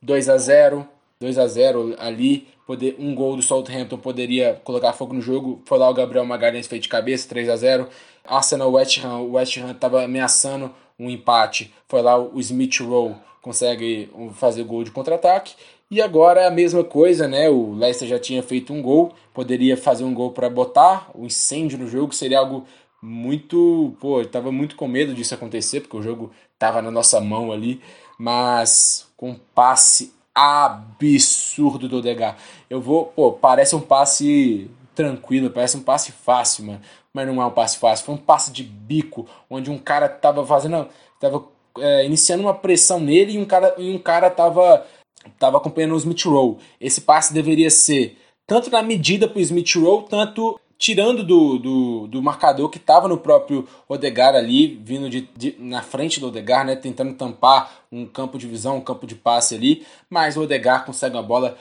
2 0.02 0.30
a 0.30 0.38
0 0.40 0.90
2 1.20 1.38
a 1.38 1.48
0 1.48 1.96
ali, 2.00 2.48
poder, 2.66 2.96
um 3.00 3.14
gol 3.14 3.36
do 3.36 3.42
Southampton 3.42 3.98
poderia 3.98 4.60
colocar 4.64 4.94
fogo 4.94 5.14
no 5.14 5.22
jogo. 5.22 5.62
Foi 5.66 5.78
lá 5.78 5.90
o 5.90 5.94
Gabriel 5.94 6.26
Magalhães 6.26 6.68
feito 6.68 6.84
de 6.84 6.90
cabeça, 6.90 7.28
3 7.30 7.50
a 7.50 7.56
0 7.56 7.90
Arsenal 8.24 8.72
West 8.72 9.04
Ham, 9.04 9.20
o 9.20 9.34
West 9.34 9.58
Ham 9.58 9.72
estava 9.72 10.04
ameaçando 10.04 10.72
um 10.98 11.10
empate. 11.10 11.74
Foi 11.88 12.02
lá 12.02 12.18
o 12.18 12.40
Smith 12.40 12.80
Rowe 12.80 13.16
consegue 13.46 14.10
fazer 14.34 14.64
gol 14.64 14.84
de 14.84 14.90
contra-ataque. 14.90 15.54
E 15.92 16.02
agora 16.02 16.42
é 16.42 16.48
a 16.48 16.52
mesma 16.52 16.84
coisa, 16.84 17.28
né? 17.28 17.48
O 17.48 17.74
Leicester 17.76 18.08
já 18.08 18.18
tinha 18.18 18.42
feito 18.42 18.74
um 18.74 18.82
gol, 18.82 19.14
poderia 19.32 19.78
fazer 19.78 20.04
um 20.04 20.16
gol 20.16 20.32
para 20.32 20.50
botar 20.50 21.12
o 21.14 21.26
incêndio 21.26 21.78
no 21.78 21.88
jogo, 21.88 22.12
seria 22.12 22.40
algo 22.40 22.66
muito. 23.00 23.96
Pô, 24.00 24.20
eu 24.22 24.26
tava 24.26 24.52
muito 24.52 24.76
com 24.76 24.88
medo 24.88 25.14
disso 25.14 25.36
acontecer, 25.36 25.82
porque 25.82 25.96
o 25.96 26.02
jogo 26.02 26.32
tava 26.58 26.82
na 26.82 26.90
nossa 26.90 27.22
mão 27.22 27.52
ali, 27.52 27.80
mas 28.18 29.08
com 29.16 29.36
passe 29.54 30.12
absurdo 30.36 31.88
do 31.88 31.98
Odegar. 31.98 32.38
Eu 32.70 32.82
vou, 32.82 33.06
pô, 33.06 33.32
parece 33.32 33.76
um 33.76 33.80
passe 33.80 34.70
tranquilo, 34.94 35.50
parece 35.50 35.78
um 35.78 35.82
passe 35.82 36.12
fácil, 36.12 36.66
mano. 36.66 36.82
Mas 37.14 37.26
não 37.28 37.42
é 37.42 37.46
um 37.46 37.52
passe 37.52 37.78
fácil, 37.78 38.06
foi 38.06 38.16
um 38.16 38.20
passe 38.20 38.52
de 38.52 38.64
bico, 38.64 39.26
onde 39.50 39.72
um 39.72 39.78
cara 39.78 40.10
tava 40.10 40.46
fazendo. 40.46 40.88
tava 41.20 41.46
é, 41.80 42.06
iniciando 42.06 42.44
uma 42.44 42.54
pressão 42.54 43.00
nele 43.00 43.34
e 43.34 43.40
um 43.40 43.46
cara, 43.46 43.74
e 43.78 43.90
um 43.90 44.00
cara 44.00 44.30
tava 44.30 44.86
estava 45.26 45.58
acompanhando 45.58 45.94
o 45.94 45.98
Smith 45.98 46.26
Rowe. 46.26 46.58
Esse 46.80 47.02
passe 47.02 47.34
deveria 47.34 47.70
ser 47.70 48.18
tanto 48.46 48.70
na 48.70 48.84
medida 48.84 49.28
para 49.28 49.40
o 49.40 49.42
Smith 49.42 49.76
Rowe, 49.76 50.06
tanto 50.08 50.60
tirando 50.78 51.24
do, 51.24 51.58
do, 51.58 52.08
do 52.08 52.22
marcador 52.22 52.70
que 52.70 52.78
estava 52.78 53.08
no 53.08 53.18
próprio 53.18 53.68
Odegar 53.88 54.36
ali, 54.36 54.80
vindo 54.84 55.10
de, 55.10 55.30
de, 55.36 55.56
na 55.60 55.82
frente 55.82 56.20
do 56.20 56.28
Odegar, 56.28 56.66
né, 56.66 56.76
tentando 56.76 57.14
tampar 57.14 57.86
um 57.92 58.06
campo 58.06 58.38
de 58.38 58.48
visão, 58.48 58.78
um 58.78 58.82
campo 58.82 59.08
de 59.08 59.16
passe 59.16 59.56
ali, 59.56 59.86
mas 60.10 60.36
o 60.36 60.42
Odegar 60.42 60.86
consegue 60.86 61.18
a 61.18 61.22
bola, 61.22 61.58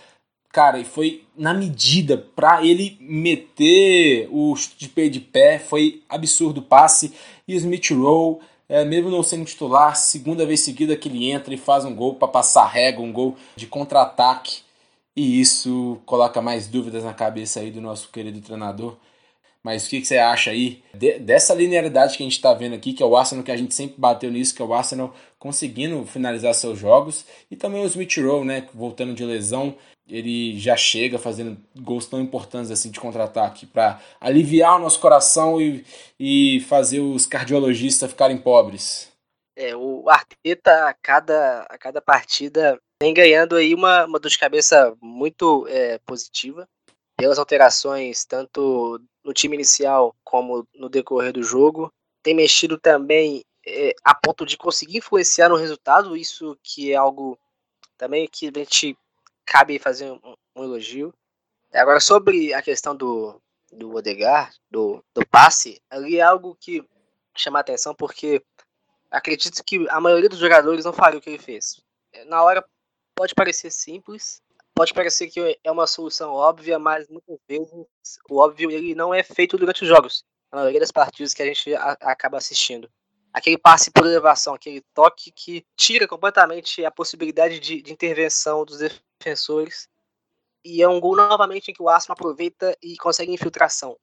cara, 0.51 0.79
e 0.79 0.85
foi 0.85 1.25
na 1.37 1.55
medida 1.55 2.17
para 2.35 2.65
ele 2.65 2.97
meter 3.01 4.29
o 4.31 4.55
chute 4.57 4.79
de 4.79 4.89
pé 4.89 5.09
de 5.09 5.21
pé, 5.21 5.59
foi 5.59 6.03
absurdo 6.09 6.59
o 6.59 6.65
passe, 6.65 7.13
e 7.47 7.55
o 7.55 7.57
Smith 7.57 7.91
Rowe 7.91 8.39
é, 8.69 8.85
mesmo 8.85 9.11
não 9.11 9.23
sendo 9.23 9.45
titular, 9.45 9.95
segunda 9.95 10.47
vez 10.47 10.61
seguida 10.61 10.97
que 10.97 11.09
ele 11.09 11.31
entra 11.31 11.53
e 11.53 11.59
faz 11.59 11.85
um 11.85 11.95
gol 11.95 12.15
para 12.15 12.29
passar 12.29 12.67
régua, 12.67 13.05
um 13.05 13.13
gol 13.13 13.37
de 13.55 13.67
contra-ataque. 13.67 14.64
E 15.17 15.41
isso 15.41 16.01
coloca 16.05 16.43
mais 16.43 16.67
dúvidas 16.67 17.05
na 17.05 17.15
cabeça 17.15 17.61
aí 17.61 17.71
do 17.71 17.81
nosso 17.81 18.09
querido 18.11 18.41
treinador. 18.41 18.97
Mas 19.63 19.87
o 19.87 19.91
que, 19.91 20.01
que 20.01 20.07
você 20.07 20.19
acha 20.19 20.51
aí 20.51 20.83
de, 20.93 21.19
dessa 21.19 21.55
linearidade 21.55 22.17
que 22.17 22.23
a 22.23 22.27
gente 22.27 22.37
está 22.37 22.53
vendo 22.53 22.75
aqui, 22.75 22.93
que 22.93 23.03
é 23.03 23.07
o 23.07 23.17
Arsenal, 23.17 23.43
que 23.43 23.51
a 23.51 23.57
gente 23.57 23.75
sempre 23.75 23.95
bateu 23.97 24.31
nisso, 24.31 24.55
que 24.55 24.61
é 24.61 24.65
o 24.65 24.75
Arsenal 24.75 25.15
conseguindo 25.39 26.05
finalizar 26.05 26.53
seus 26.55 26.79
jogos, 26.79 27.25
e 27.51 27.57
também 27.57 27.83
o 27.83 27.87
Smith 27.87 28.17
Rowe, 28.19 28.45
né, 28.45 28.69
voltando 28.75 29.15
de 29.15 29.25
lesão, 29.25 29.77
ele 30.07 30.59
já 30.59 30.77
chega 30.77 31.19
fazendo 31.19 31.57
gols 31.81 32.07
tão 32.07 32.21
importantes 32.21 32.71
assim 32.71 32.91
de 32.91 33.01
contra-ataque 33.01 33.65
para 33.65 34.01
aliviar 34.21 34.77
o 34.77 34.79
nosso 34.79 35.01
coração 35.01 35.61
e, 35.61 35.85
e 36.21 36.61
fazer 36.69 37.01
os 37.01 37.25
cardiologistas 37.25 38.11
ficarem 38.11 38.37
pobres. 38.37 39.11
É, 39.57 39.75
o 39.75 40.09
Arteta 40.11 40.89
a 40.89 40.95
cada, 40.95 41.63
a 41.71 41.79
cada 41.79 42.03
partida 42.03 42.79
vem 43.05 43.13
ganhando 43.13 43.57
aí 43.57 43.75
uma, 43.75 44.07
uma 44.07 44.19
dor 44.19 44.31
de 44.31 44.39
cabeça 44.39 44.97
muito 44.99 45.69
é, 45.69 45.99
positiva 45.99 46.67
pelas 47.15 47.39
alterações 47.39 48.25
tanto 48.25 48.99
no 49.23 49.35
time 49.35 49.55
inicial 49.57 50.17
como 50.25 50.67
no 50.75 50.89
decorrer 50.89 51.31
do 51.31 51.43
jogo. 51.43 51.93
Tem 52.23 52.33
mexido 52.33 52.79
também 52.79 53.45
é, 53.67 53.95
a 54.03 54.15
ponto 54.15 54.47
de 54.47 54.57
conseguir 54.57 54.97
influenciar 54.99 55.51
no 55.51 55.57
resultado, 55.57 56.17
isso 56.17 56.59
que 56.63 56.93
é 56.93 56.97
algo 56.97 57.39
também 57.99 58.27
que 58.27 58.47
a 58.49 58.59
gente 58.59 58.97
cabe 59.45 59.79
fazer 59.79 60.11
um, 60.11 60.35
um 60.57 60.65
elogio. 60.65 61.13
Agora, 61.75 62.01
sobre 62.01 62.55
a 62.55 62.63
questão 62.63 62.97
do, 62.97 63.39
do 63.71 63.95
Odegar, 63.95 64.51
do, 64.71 65.05
do 65.13 65.27
passe, 65.27 65.79
ali 65.91 66.17
é 66.17 66.23
algo 66.23 66.57
que 66.59 66.83
chama 67.37 67.61
atenção, 67.61 67.95
porque 67.95 68.43
acredito 69.11 69.63
que 69.63 69.87
a 69.91 70.01
maioria 70.01 70.31
dos 70.31 70.39
jogadores 70.39 70.87
não 70.87 70.93
faria 70.93 71.19
o 71.19 71.21
que 71.21 71.29
ele 71.29 71.39
fez. 71.39 71.83
Na 72.27 72.43
hora 72.43 72.65
pode 73.15 73.35
parecer 73.35 73.71
simples, 73.71 74.43
pode 74.75 74.93
parecer 74.93 75.29
que 75.29 75.59
é 75.63 75.71
uma 75.71 75.87
solução 75.87 76.33
óbvia, 76.33 76.79
mas 76.79 77.09
muitas 77.09 77.39
vezes 77.49 77.71
o 78.29 78.39
óbvio 78.39 78.71
ele 78.71 78.95
não 78.95 79.15
é 79.15 79.23
feito 79.23 79.57
durante 79.57 79.83
os 79.83 79.89
jogos. 79.89 80.25
Na 80.53 80.59
maioria 80.59 80.81
das 80.81 80.93
partidas 80.93 81.33
que 81.33 81.43
a 81.43 81.47
gente 81.47 81.75
a, 81.75 81.93
acaba 82.03 82.39
assistindo. 82.39 82.91
Aquele 83.33 83.59
passe 83.59 83.91
por 83.91 84.07
elevação, 84.07 84.55
aquele 84.55 84.81
toque 84.95 85.33
que 85.33 85.67
tira 85.77 86.07
completamente 86.07 86.85
a 86.85 86.91
possibilidade 86.91 87.59
de, 87.59 87.83
de 87.83 87.93
intervenção 87.93 88.65
dos 88.65 88.79
defensores. 88.79 89.89
E 90.65 90.81
é 90.83 90.89
um 90.89 91.01
gol 91.01 91.17
novamente 91.17 91.71
em 91.71 91.75
que 91.75 91.83
o 91.83 91.89
Arsenal 91.89 92.15
aproveita 92.15 92.77
e 92.81 92.97
consegue 92.97 93.33
infiltração. 93.33 93.99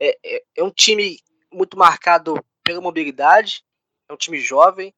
É, 0.00 0.18
é, 0.24 0.44
é 0.56 0.64
um 0.64 0.70
time 0.70 1.18
muito 1.52 1.76
marcado 1.76 2.42
pela 2.64 2.80
mobilidade, 2.80 3.62
é 4.08 4.12
um 4.12 4.16
time 4.16 4.40
jovem 4.40 4.94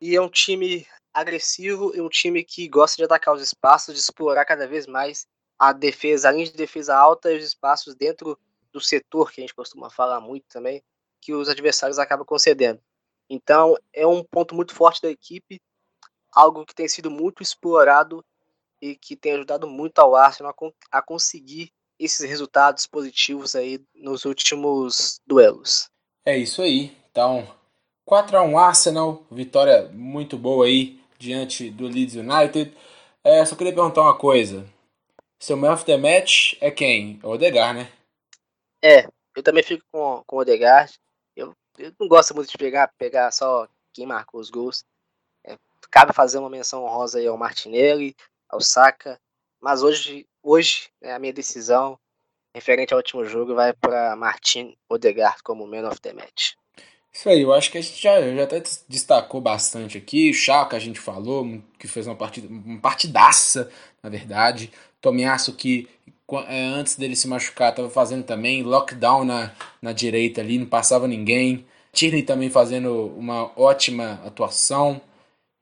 e 0.00 0.14
é 0.14 0.20
um 0.20 0.28
time 0.28 0.86
agressivo 1.12 1.94
e 1.94 2.00
um 2.00 2.08
time 2.08 2.44
que 2.44 2.68
gosta 2.68 2.96
de 2.96 3.04
atacar 3.04 3.34
os 3.34 3.42
espaços, 3.42 3.94
de 3.94 4.00
explorar 4.00 4.44
cada 4.44 4.66
vez 4.66 4.86
mais 4.86 5.26
a 5.58 5.72
defesa, 5.72 6.28
a 6.28 6.32
linha 6.32 6.46
de 6.46 6.52
defesa 6.52 6.96
alta 6.96 7.32
e 7.32 7.38
os 7.38 7.44
espaços 7.44 7.94
dentro 7.94 8.38
do 8.72 8.80
setor, 8.80 9.30
que 9.30 9.40
a 9.40 9.42
gente 9.42 9.54
costuma 9.54 9.90
falar 9.90 10.20
muito 10.20 10.46
também, 10.48 10.82
que 11.20 11.34
os 11.34 11.48
adversários 11.48 11.98
acabam 11.98 12.24
concedendo. 12.24 12.80
Então, 13.28 13.76
é 13.92 14.06
um 14.06 14.24
ponto 14.24 14.54
muito 14.54 14.74
forte 14.74 15.02
da 15.02 15.10
equipe, 15.10 15.60
algo 16.32 16.64
que 16.64 16.74
tem 16.74 16.88
sido 16.88 17.10
muito 17.10 17.42
explorado 17.42 18.24
e 18.80 18.96
que 18.96 19.16
tem 19.16 19.32
ajudado 19.32 19.68
muito 19.68 19.98
ao 19.98 20.14
Arsenal 20.14 20.54
a, 20.90 21.02
conseguir 21.02 21.70
esses 21.98 22.28
resultados 22.28 22.86
positivos 22.86 23.54
aí 23.54 23.80
nos 23.94 24.24
últimos 24.24 25.20
duelos. 25.26 25.90
É 26.24 26.36
isso 26.36 26.62
aí. 26.62 26.96
Então, 27.10 27.46
4 28.04 28.38
a 28.38 28.42
1 28.42 28.58
Arsenal, 28.58 29.26
vitória 29.30 29.90
muito 29.92 30.38
boa 30.38 30.66
aí 30.66 30.99
diante 31.20 31.70
do 31.70 31.86
Leeds 31.86 32.16
United. 32.16 32.74
É, 33.22 33.44
só 33.44 33.54
queria 33.54 33.74
perguntar 33.74 34.00
uma 34.00 34.16
coisa. 34.16 34.66
Seu 35.38 35.56
man 35.56 35.74
of 35.74 35.84
the 35.84 35.96
match 35.96 36.54
é 36.60 36.70
quem? 36.70 37.20
É 37.22 37.26
o 37.26 37.30
Odegar, 37.30 37.74
né? 37.74 37.92
É, 38.82 39.06
eu 39.36 39.42
também 39.42 39.62
fico 39.62 39.84
com, 39.92 40.24
com 40.26 40.36
o 40.36 40.38
Odegar. 40.40 40.90
Eu, 41.36 41.54
eu 41.78 41.92
não 42.00 42.08
gosto 42.08 42.34
muito 42.34 42.50
de 42.50 42.58
pegar, 42.58 42.88
pegar 42.98 43.30
só 43.30 43.68
quem 43.92 44.06
marcou 44.06 44.40
os 44.40 44.50
gols. 44.50 44.84
É, 45.44 45.56
cabe 45.90 46.12
fazer 46.12 46.38
uma 46.38 46.50
menção 46.50 46.84
honrosa 46.84 47.18
aí 47.18 47.26
ao 47.26 47.36
Martinelli, 47.36 48.16
ao 48.48 48.60
Saka. 48.60 49.20
Mas 49.60 49.82
hoje, 49.82 50.26
hoje 50.42 50.88
é 51.02 51.12
a 51.12 51.18
minha 51.18 51.32
decisão 51.32 51.98
referente 52.54 52.92
ao 52.92 52.98
último 52.98 53.24
jogo 53.24 53.54
vai 53.54 53.72
para 53.72 54.16
Martin 54.16 54.76
Odegaard 54.88 55.42
como 55.42 55.66
man 55.66 55.88
of 55.88 56.00
the 56.00 56.12
match. 56.12 56.54
Isso 57.12 57.28
aí, 57.28 57.42
eu 57.42 57.52
acho 57.52 57.70
que 57.70 57.78
a 57.78 57.80
gente 57.80 58.00
já, 58.00 58.20
já 58.34 58.44
até 58.44 58.62
destacou 58.88 59.40
bastante 59.40 59.98
aqui. 59.98 60.30
O 60.30 60.34
Chaka 60.34 60.76
a 60.76 60.80
gente 60.80 61.00
falou, 61.00 61.60
que 61.78 61.88
fez 61.88 62.06
uma 62.06 62.14
partida, 62.16 62.46
uma 62.48 62.78
partidaça, 62.80 63.70
na 64.02 64.08
verdade. 64.08 64.70
Tomiasso 65.00 65.54
que 65.54 65.88
é, 66.48 66.64
antes 66.66 66.96
dele 66.96 67.16
se 67.16 67.26
machucar 67.28 67.70
estava 67.70 67.90
fazendo 67.90 68.24
também 68.24 68.62
lockdown 68.62 69.24
na, 69.24 69.52
na 69.82 69.92
direita 69.92 70.40
ali, 70.40 70.58
não 70.58 70.66
passava 70.66 71.08
ninguém. 71.08 71.66
Tierney 71.92 72.22
também 72.22 72.48
fazendo 72.50 73.06
uma 73.16 73.50
ótima 73.58 74.20
atuação. 74.24 75.00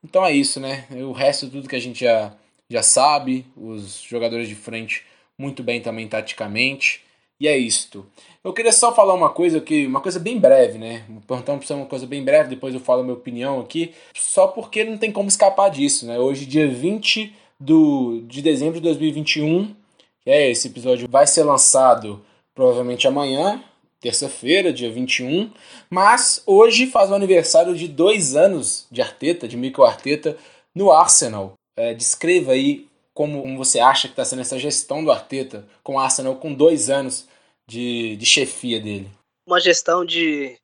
Então 0.04 0.24
é 0.24 0.32
isso, 0.32 0.60
né? 0.60 0.86
O 0.90 1.12
resto 1.12 1.48
tudo 1.48 1.68
que 1.68 1.76
a 1.76 1.80
gente 1.80 2.00
já 2.04 2.32
já 2.70 2.82
sabe, 2.82 3.46
os 3.56 4.02
jogadores 4.02 4.46
de 4.48 4.54
frente 4.54 5.04
muito 5.38 5.62
bem 5.62 5.80
também 5.80 6.06
taticamente. 6.06 7.02
E 7.40 7.46
é 7.46 7.56
isto. 7.56 8.04
Eu 8.42 8.52
queria 8.52 8.72
só 8.72 8.92
falar 8.92 9.14
uma 9.14 9.30
coisa 9.30 9.60
que, 9.60 9.86
uma 9.86 10.00
coisa 10.00 10.18
bem 10.18 10.38
breve, 10.38 10.78
né? 10.78 11.04
Então, 11.08 11.60
uma 11.76 11.86
coisa 11.86 12.06
bem 12.06 12.24
breve, 12.24 12.50
depois 12.50 12.74
eu 12.74 12.80
falo 12.80 13.00
a 13.00 13.04
minha 13.04 13.14
opinião 13.14 13.60
aqui, 13.60 13.94
só 14.14 14.48
porque 14.48 14.82
não 14.82 14.98
tem 14.98 15.12
como 15.12 15.28
escapar 15.28 15.70
disso, 15.70 16.06
né? 16.06 16.18
Hoje, 16.18 16.46
dia 16.46 16.68
20 16.68 17.32
do, 17.60 18.22
de 18.26 18.42
dezembro 18.42 18.74
de 18.74 18.80
2021, 18.80 19.74
que 20.22 20.30
é 20.30 20.50
esse 20.50 20.68
episódio 20.68 21.08
vai 21.08 21.26
ser 21.26 21.44
lançado 21.44 22.24
provavelmente 22.54 23.06
amanhã, 23.06 23.62
terça-feira, 24.00 24.72
dia 24.72 24.90
21, 24.90 25.50
mas 25.88 26.42
hoje 26.44 26.86
faz 26.86 27.10
o 27.10 27.14
aniversário 27.14 27.74
de 27.76 27.86
dois 27.86 28.34
anos 28.34 28.86
de 28.90 29.00
Arteta, 29.00 29.46
de 29.46 29.56
Mikel 29.56 29.84
Arteta, 29.84 30.36
no 30.74 30.90
Arsenal. 30.90 31.54
É, 31.76 31.94
descreva 31.94 32.52
aí 32.52 32.88
como, 33.18 33.56
você 33.56 33.80
acha 33.80 34.06
que 34.06 34.12
está 34.12 34.24
sendo 34.24 34.42
essa 34.42 34.56
gestão 34.56 35.02
do 35.02 35.10
Arteta 35.10 35.66
com 35.82 35.96
o 35.96 35.98
Arsenal 35.98 36.36
com 36.36 36.54
dois 36.54 36.88
anos 36.88 37.26
de, 37.66 38.14
de 38.14 38.24
chefia 38.24 38.80
dele? 38.80 39.10
Uma 39.44 39.58
gestão 39.58 40.04
de 40.04 40.56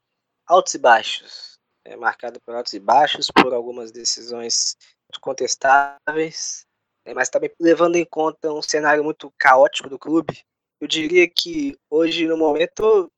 altos 0.46 0.72
e 0.74 0.78
baixos, 0.78 1.58
é, 1.84 1.96
marcada 1.96 2.38
por 2.46 2.54
altos 2.54 2.72
e 2.72 2.78
baixos, 2.78 3.28
por 3.28 3.52
algumas 3.52 3.90
decisões 3.90 4.76
contestáveis, 5.20 6.64
é, 7.04 7.12
mas 7.12 7.28
também 7.28 7.50
levando 7.58 7.96
em 7.96 8.04
conta 8.04 8.52
um 8.52 8.62
cenário 8.62 9.02
muito 9.02 9.34
caótico 9.36 9.90
do 9.90 9.98
clube. 9.98 10.40
Eu 10.80 10.86
diria 10.86 11.28
que 11.28 11.76
hoje, 11.90 12.28
no 12.28 12.36
momento, 12.36 13.10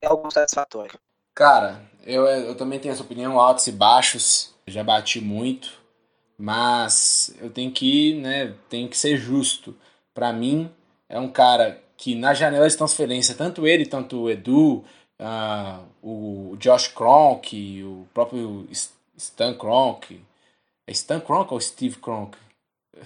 é 0.00 0.06
algo 0.06 0.30
satisfatório. 0.30 0.98
Cara, 1.34 1.84
eu, 2.06 2.26
eu 2.26 2.56
também 2.56 2.80
tenho 2.80 2.92
essa 2.92 3.02
opinião, 3.02 3.38
altos 3.38 3.66
e 3.66 3.72
baixos. 3.72 4.54
Já 4.66 4.82
bati 4.82 5.20
muito 5.20 5.77
mas 6.38 7.34
eu 7.40 7.50
tenho 7.50 7.72
que, 7.72 8.14
né, 8.14 8.54
tenho 8.68 8.88
que 8.88 8.96
ser 8.96 9.16
justo. 9.16 9.76
Para 10.14 10.32
mim, 10.32 10.70
é 11.08 11.18
um 11.18 11.28
cara 11.28 11.82
que 11.96 12.14
na 12.14 12.32
janela 12.32 12.68
de 12.68 12.76
transferência, 12.76 13.34
tanto 13.34 13.66
ele, 13.66 13.84
tanto 13.84 14.22
o 14.22 14.30
Edu, 14.30 14.84
uh, 15.18 15.84
o 16.00 16.56
Josh 16.58 16.88
Kronk, 16.88 17.82
o 17.82 18.06
próprio 18.14 18.68
Stan 19.16 19.52
Kronk, 19.54 20.20
é 20.86 20.92
Stan 20.92 21.20
Kronk 21.20 21.52
ou 21.52 21.60
Steve 21.60 21.96
Kronk? 21.96 22.38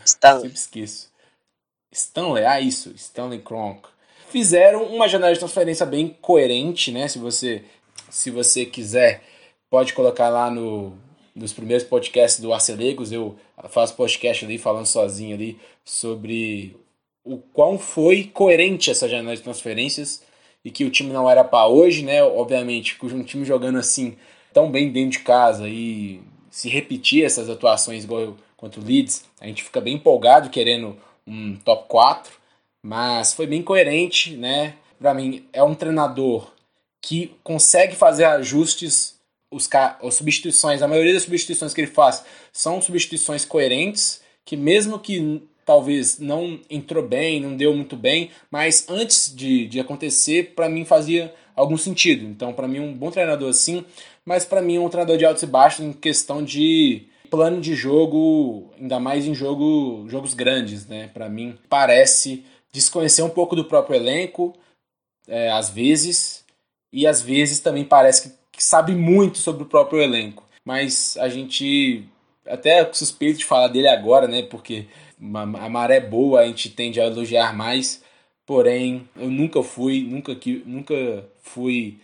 Stan. 0.04 0.40
Sempre 0.40 0.56
esqueço. 0.56 1.12
Stanley, 1.90 2.44
ah 2.44 2.60
isso, 2.60 2.90
Stanley 2.96 3.40
Kronk. 3.40 3.88
Fizeram 4.28 4.84
uma 4.84 5.08
janela 5.08 5.32
de 5.32 5.38
transferência 5.38 5.84
bem 5.84 6.16
coerente, 6.20 6.90
né? 6.90 7.06
Se 7.06 7.18
você, 7.18 7.64
se 8.08 8.30
você 8.30 8.64
quiser, 8.64 9.22
pode 9.68 9.92
colocar 9.92 10.30
lá 10.30 10.50
no, 10.50 10.96
nos 11.34 11.52
primeiros 11.52 11.84
podcasts 11.84 12.40
do 12.40 12.52
Arcelegos, 12.52 13.12
eu 13.12 13.36
faço 13.68 13.96
podcast 13.96 14.44
ali 14.44 14.58
falando 14.58 14.86
sozinho 14.86 15.34
ali 15.34 15.58
sobre 15.84 16.76
o 17.24 17.38
quão 17.38 17.78
foi 17.78 18.24
coerente 18.24 18.90
essa 18.90 19.08
janela 19.08 19.36
de 19.36 19.42
transferências 19.42 20.22
e 20.64 20.70
que 20.70 20.84
o 20.84 20.90
time 20.90 21.12
não 21.12 21.28
era 21.28 21.42
para 21.42 21.66
hoje, 21.66 22.04
né? 22.04 22.22
Obviamente, 22.22 22.96
com 22.96 23.06
um 23.06 23.22
time 23.22 23.44
jogando 23.44 23.78
assim 23.78 24.16
tão 24.52 24.70
bem 24.70 24.90
dentro 24.92 25.18
de 25.18 25.20
casa 25.20 25.68
e 25.68 26.20
se 26.50 26.68
repetir 26.68 27.24
essas 27.24 27.48
atuações 27.48 28.04
igual 28.04 28.36
quanto 28.56 28.80
o 28.80 28.84
Leeds, 28.84 29.24
a 29.40 29.46
gente 29.46 29.64
fica 29.64 29.80
bem 29.80 29.94
empolgado 29.94 30.50
querendo 30.50 30.96
um 31.26 31.56
top 31.56 31.88
4, 31.88 32.32
mas 32.82 33.32
foi 33.32 33.46
bem 33.46 33.62
coerente, 33.62 34.36
né? 34.36 34.74
Para 34.98 35.14
mim 35.14 35.46
é 35.52 35.62
um 35.62 35.74
treinador 35.74 36.52
que 37.00 37.34
consegue 37.42 37.96
fazer 37.96 38.24
ajustes 38.24 39.18
os, 39.52 39.68
as 39.72 40.14
substituições, 40.14 40.82
a 40.82 40.88
maioria 40.88 41.12
das 41.14 41.22
substituições 41.22 41.72
que 41.72 41.80
ele 41.80 41.90
faz 41.90 42.24
são 42.52 42.80
substituições 42.80 43.44
coerentes, 43.44 44.20
que 44.44 44.56
mesmo 44.56 44.98
que 44.98 45.42
talvez 45.64 46.18
não 46.18 46.60
entrou 46.68 47.06
bem, 47.06 47.40
não 47.40 47.56
deu 47.56 47.74
muito 47.74 47.96
bem, 47.96 48.30
mas 48.50 48.86
antes 48.88 49.34
de, 49.34 49.66
de 49.66 49.78
acontecer, 49.78 50.54
para 50.54 50.68
mim 50.68 50.84
fazia 50.84 51.32
algum 51.54 51.76
sentido. 51.76 52.24
Então, 52.24 52.52
para 52.52 52.66
mim, 52.66 52.80
um 52.80 52.92
bom 52.92 53.10
treinador 53.10 53.50
assim, 53.50 53.84
mas 54.24 54.44
para 54.44 54.62
mim, 54.62 54.78
um 54.78 54.88
treinador 54.88 55.16
de 55.16 55.24
altos 55.24 55.42
e 55.42 55.46
baixos 55.46 55.84
em 55.84 55.92
questão 55.92 56.42
de 56.42 57.06
plano 57.30 57.60
de 57.60 57.74
jogo, 57.74 58.70
ainda 58.78 59.00
mais 59.00 59.26
em 59.26 59.34
jogo, 59.34 60.06
jogos 60.08 60.34
grandes, 60.34 60.86
né? 60.86 61.08
Para 61.14 61.28
mim, 61.28 61.56
parece 61.68 62.44
desconhecer 62.72 63.22
um 63.22 63.30
pouco 63.30 63.56
do 63.56 63.64
próprio 63.64 63.96
elenco, 63.96 64.54
é, 65.26 65.50
às 65.50 65.70
vezes, 65.70 66.44
e 66.92 67.06
às 67.06 67.22
vezes 67.22 67.60
também 67.60 67.84
parece 67.84 68.28
que 68.28 68.41
que 68.52 68.62
sabe 68.62 68.94
muito 68.94 69.38
sobre 69.38 69.62
o 69.62 69.66
próprio 69.66 70.00
elenco. 70.00 70.44
Mas 70.64 71.16
a 71.16 71.28
gente 71.28 72.04
até 72.46 72.92
suspeito 72.92 73.38
de 73.38 73.44
falar 73.44 73.68
dele 73.68 73.88
agora, 73.88 74.28
né? 74.28 74.42
Porque 74.42 74.86
a 75.18 75.68
maré 75.68 76.00
boa 76.00 76.40
a 76.40 76.46
gente 76.46 76.70
tende 76.70 77.00
a 77.00 77.06
elogiar 77.06 77.56
mais. 77.56 78.02
Porém, 78.44 79.08
eu 79.16 79.30
nunca 79.30 79.62
fui, 79.62 80.02
nunca, 80.02 80.36
nunca 80.66 81.24
fui 81.40 81.98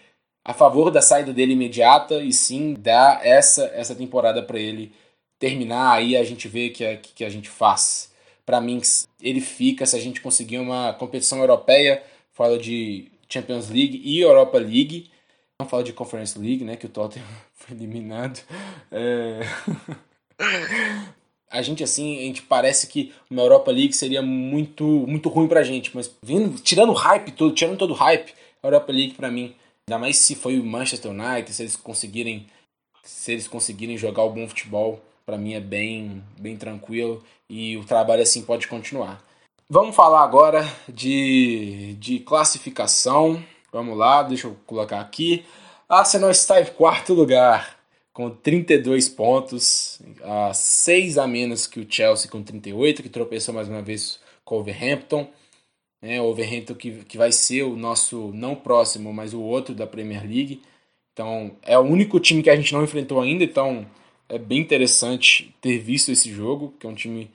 a 0.44 0.54
favor 0.54 0.90
da 0.90 1.02
saída 1.02 1.32
dele 1.32 1.52
imediata 1.52 2.22
e 2.22 2.32
sim 2.32 2.74
dar 2.74 3.24
essa, 3.26 3.64
essa 3.74 3.94
temporada 3.94 4.42
para 4.42 4.58
ele 4.58 4.92
terminar. 5.38 5.92
Aí 5.92 6.16
a 6.16 6.24
gente 6.24 6.48
vê 6.48 6.70
que 6.70 6.84
a, 6.84 6.96
que 6.96 7.24
a 7.24 7.28
gente 7.28 7.48
faz. 7.48 8.12
Para 8.46 8.60
mim, 8.60 8.80
ele 9.20 9.40
fica 9.40 9.84
se 9.84 9.96
a 9.96 10.00
gente 10.00 10.22
conseguir 10.22 10.58
uma 10.58 10.94
competição 10.94 11.38
europeia, 11.40 12.02
fala 12.32 12.58
de 12.58 13.10
Champions 13.28 13.68
League 13.68 14.00
e 14.02 14.20
Europa 14.20 14.56
League 14.58 15.10
não 15.60 15.68
fala 15.68 15.82
de 15.82 15.92
Conference 15.92 16.38
League, 16.38 16.64
né? 16.64 16.76
Que 16.76 16.86
o 16.86 16.88
Tottenham 16.88 17.26
foi 17.52 17.76
eliminado. 17.76 18.40
É... 18.92 19.40
a 21.50 21.60
gente 21.62 21.82
assim, 21.82 22.18
a 22.18 22.22
gente 22.22 22.42
parece 22.42 22.86
que 22.86 23.12
uma 23.28 23.42
Europa 23.42 23.72
League 23.72 23.92
seria 23.92 24.22
muito 24.22 24.84
muito 24.84 25.28
ruim 25.28 25.48
pra 25.48 25.64
gente, 25.64 25.94
mas 25.96 26.14
vindo, 26.22 26.60
tirando 26.60 26.90
o 26.90 26.94
hype 26.94 27.32
todo, 27.32 27.52
tirando 27.54 27.76
todo 27.76 27.90
o 27.90 27.96
hype, 27.96 28.32
a 28.62 28.66
Europa 28.68 28.92
League 28.92 29.14
para 29.14 29.30
mim, 29.30 29.54
ainda 29.88 29.98
mais 29.98 30.18
se 30.18 30.36
foi 30.36 30.60
o 30.60 30.64
Manchester 30.64 31.10
United, 31.10 31.52
se 31.52 31.62
eles 31.62 31.74
conseguirem 31.74 32.46
se 33.02 33.32
eles 33.32 33.48
conseguirem 33.48 33.96
jogar 33.96 34.22
o 34.22 34.30
bom 34.30 34.46
futebol, 34.46 35.00
para 35.26 35.36
mim 35.36 35.54
é 35.54 35.60
bem 35.60 36.22
bem 36.38 36.56
tranquilo 36.56 37.24
e 37.50 37.76
o 37.76 37.84
trabalho 37.84 38.22
assim 38.22 38.42
pode 38.42 38.68
continuar. 38.68 39.20
Vamos 39.68 39.96
falar 39.96 40.22
agora 40.22 40.66
de, 40.88 41.94
de 41.98 42.20
classificação. 42.20 43.42
Vamos 43.70 43.98
lá, 43.98 44.22
deixa 44.22 44.46
eu 44.46 44.56
colocar 44.66 45.00
aqui. 45.00 45.44
Arsenal 45.88 46.30
está 46.30 46.60
em 46.60 46.66
quarto 46.66 47.12
lugar, 47.12 47.78
com 48.12 48.30
32 48.30 49.08
pontos, 49.08 50.00
a 50.22 50.52
6 50.54 51.18
a 51.18 51.26
menos 51.26 51.66
que 51.66 51.80
o 51.80 51.86
Chelsea 51.88 52.30
com 52.30 52.42
38, 52.42 53.02
que 53.02 53.08
tropeçou 53.08 53.54
mais 53.54 53.68
uma 53.68 53.82
vez 53.82 54.20
com 54.44 54.56
o 54.56 54.60
Overhampton. 54.60 55.28
É, 56.00 56.20
o 56.20 56.24
Overhampton 56.24 56.74
que, 56.74 57.04
que 57.04 57.18
vai 57.18 57.30
ser 57.30 57.62
o 57.62 57.76
nosso, 57.76 58.30
não 58.32 58.54
próximo, 58.54 59.12
mas 59.12 59.34
o 59.34 59.40
outro 59.40 59.74
da 59.74 59.86
Premier 59.86 60.22
League. 60.22 60.62
Então, 61.12 61.56
é 61.62 61.78
o 61.78 61.82
único 61.82 62.18
time 62.20 62.42
que 62.42 62.50
a 62.50 62.56
gente 62.56 62.72
não 62.72 62.84
enfrentou 62.84 63.20
ainda, 63.20 63.44
então 63.44 63.86
é 64.28 64.38
bem 64.38 64.60
interessante 64.60 65.54
ter 65.60 65.78
visto 65.78 66.10
esse 66.10 66.30
jogo, 66.30 66.74
que 66.78 66.86
é 66.86 66.90
um 66.90 66.94
time 66.94 67.30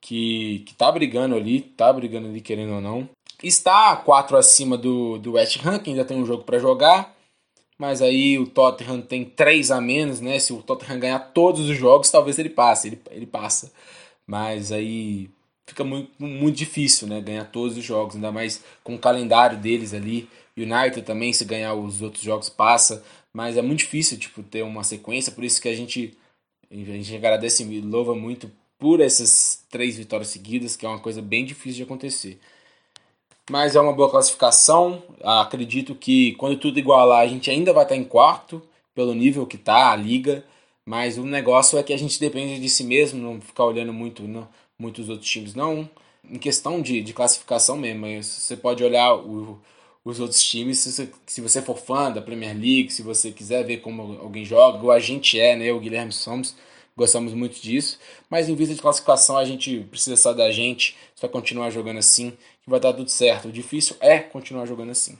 que, 0.00 0.62
que 0.66 0.74
tá 0.74 0.90
brigando 0.90 1.36
ali, 1.36 1.60
tá 1.60 1.92
brigando 1.92 2.28
ali 2.28 2.40
querendo 2.40 2.74
ou 2.74 2.80
não. 2.80 3.08
Está 3.42 3.96
4 3.96 4.36
acima 4.36 4.76
do, 4.76 5.18
do 5.18 5.32
West 5.32 5.64
Ham, 5.64 5.78
que 5.78 5.90
ainda 5.90 6.04
tem 6.04 6.16
um 6.16 6.26
jogo 6.26 6.44
para 6.44 6.58
jogar. 6.58 7.16
Mas 7.78 8.02
aí 8.02 8.38
o 8.38 8.46
Tottenham 8.46 9.00
tem 9.00 9.24
3 9.24 9.70
a 9.70 9.80
menos, 9.80 10.20
né? 10.20 10.38
Se 10.38 10.52
o 10.52 10.62
Tottenham 10.62 11.00
ganhar 11.00 11.18
todos 11.18 11.68
os 11.68 11.76
jogos, 11.76 12.10
talvez 12.10 12.38
ele 12.38 12.50
passe. 12.50 12.88
Ele, 12.88 13.00
ele 13.10 13.26
passa. 13.26 13.72
Mas 14.26 14.70
aí 14.70 15.30
fica 15.66 15.82
muito, 15.82 16.10
muito 16.18 16.56
difícil, 16.56 17.08
né? 17.08 17.20
Ganhar 17.22 17.46
todos 17.46 17.78
os 17.78 17.84
jogos, 17.84 18.16
ainda 18.16 18.30
mais 18.30 18.62
com 18.84 18.94
o 18.94 18.98
calendário 18.98 19.56
deles 19.56 19.94
ali. 19.94 20.28
United 20.56 21.02
também, 21.02 21.32
se 21.32 21.44
ganhar 21.46 21.72
os 21.74 22.02
outros 22.02 22.22
jogos, 22.22 22.50
passa. 22.50 23.02
Mas 23.32 23.56
é 23.56 23.62
muito 23.62 23.78
difícil, 23.78 24.18
tipo, 24.18 24.42
ter 24.42 24.62
uma 24.62 24.84
sequência. 24.84 25.32
Por 25.32 25.44
isso 25.44 25.62
que 25.62 25.68
a 25.68 25.74
gente, 25.74 26.14
a 26.70 26.74
gente 26.74 27.16
agradece 27.16 27.64
e 27.64 27.80
louva 27.80 28.14
muito 28.14 28.50
por 28.78 29.00
essas 29.00 29.64
três 29.70 29.96
vitórias 29.96 30.28
seguidas, 30.28 30.76
que 30.76 30.84
é 30.84 30.88
uma 30.88 30.98
coisa 30.98 31.22
bem 31.22 31.46
difícil 31.46 31.78
de 31.78 31.82
acontecer 31.84 32.38
mas 33.50 33.74
é 33.74 33.80
uma 33.80 33.92
boa 33.92 34.08
classificação. 34.10 35.02
Acredito 35.22 35.94
que 35.94 36.32
quando 36.36 36.56
tudo 36.56 36.78
igualar, 36.78 37.20
a 37.20 37.26
gente 37.26 37.50
ainda 37.50 37.72
vai 37.72 37.82
estar 37.82 37.96
em 37.96 38.04
quarto, 38.04 38.62
pelo 38.94 39.12
nível 39.14 39.46
que 39.46 39.56
está 39.56 39.90
a 39.92 39.96
liga. 39.96 40.44
Mas 40.86 41.18
o 41.18 41.24
negócio 41.24 41.78
é 41.78 41.82
que 41.82 41.92
a 41.92 41.98
gente 41.98 42.18
depende 42.18 42.60
de 42.60 42.68
si 42.68 42.84
mesmo, 42.84 43.20
não 43.20 43.40
ficar 43.40 43.64
olhando 43.64 43.92
muito 43.92 44.22
não, 44.22 44.48
muitos 44.78 45.08
outros 45.08 45.28
times, 45.28 45.54
não. 45.54 45.88
Em 46.28 46.38
questão 46.38 46.80
de, 46.80 47.02
de 47.02 47.12
classificação 47.12 47.76
mesmo, 47.76 48.22
você 48.22 48.56
pode 48.56 48.82
olhar 48.84 49.14
o, 49.14 49.60
os 50.04 50.20
outros 50.20 50.42
times, 50.42 50.78
se 50.78 50.92
você, 50.92 51.10
se 51.26 51.40
você 51.40 51.62
for 51.62 51.76
fã 51.76 52.10
da 52.10 52.22
Premier 52.22 52.54
League, 52.54 52.90
se 52.90 53.02
você 53.02 53.30
quiser 53.30 53.64
ver 53.64 53.78
como 53.78 54.18
alguém 54.20 54.44
joga, 54.44 54.78
igual 54.78 54.96
a 54.96 55.00
gente 55.00 55.38
é, 55.38 55.56
né? 55.56 55.72
O 55.72 55.80
Guilherme 55.80 56.12
somos, 56.12 56.56
gostamos 57.00 57.32
muito 57.32 57.60
disso. 57.60 57.98
Mas 58.28 58.48
em 58.48 58.54
vista 58.54 58.74
de 58.74 58.82
classificação, 58.82 59.38
a 59.38 59.44
gente 59.44 59.80
precisa 59.90 60.16
só 60.16 60.32
da 60.34 60.50
gente, 60.52 60.96
só 61.14 61.26
continuar 61.26 61.70
jogando 61.70 61.98
assim 61.98 62.36
que 62.62 62.68
vai 62.68 62.78
dar 62.78 62.92
tudo 62.92 63.10
certo. 63.10 63.48
O 63.48 63.52
difícil 63.52 63.96
é 64.00 64.18
continuar 64.18 64.66
jogando 64.66 64.90
assim. 64.90 65.18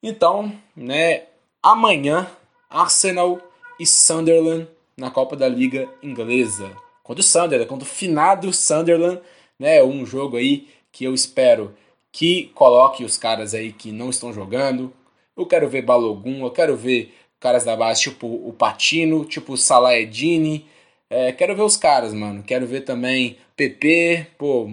Então, 0.00 0.52
né, 0.76 1.24
amanhã 1.60 2.30
Arsenal 2.70 3.40
e 3.80 3.84
Sunderland 3.84 4.68
na 4.96 5.10
Copa 5.10 5.36
da 5.36 5.48
Liga 5.48 5.88
Inglesa. 6.02 6.70
contra 7.02 7.20
o 7.20 7.24
Sunderland, 7.24 7.68
contra 7.68 7.84
o 7.84 7.90
finado 7.90 8.52
Sunderland, 8.52 9.20
né? 9.58 9.82
Um 9.82 10.06
jogo 10.06 10.36
aí 10.36 10.68
que 10.92 11.04
eu 11.04 11.14
espero 11.14 11.74
que 12.12 12.50
coloque 12.54 13.04
os 13.04 13.16
caras 13.16 13.54
aí 13.54 13.72
que 13.72 13.90
não 13.90 14.10
estão 14.10 14.32
jogando. 14.32 14.92
Eu 15.36 15.46
quero 15.46 15.68
ver 15.68 15.82
Balogun, 15.82 16.44
eu 16.44 16.50
quero 16.50 16.76
ver 16.76 17.14
caras 17.40 17.64
da 17.64 17.76
base 17.76 18.02
tipo 18.02 18.26
o 18.26 18.52
Patino, 18.52 19.24
tipo 19.24 19.52
o 19.54 19.56
Salaedini. 19.56 20.66
É, 21.10 21.32
quero 21.32 21.56
ver 21.56 21.62
os 21.62 21.76
caras, 21.76 22.12
mano. 22.12 22.42
Quero 22.42 22.66
ver 22.66 22.82
também 22.82 23.38
PP, 23.56 24.26
pô, 24.36 24.70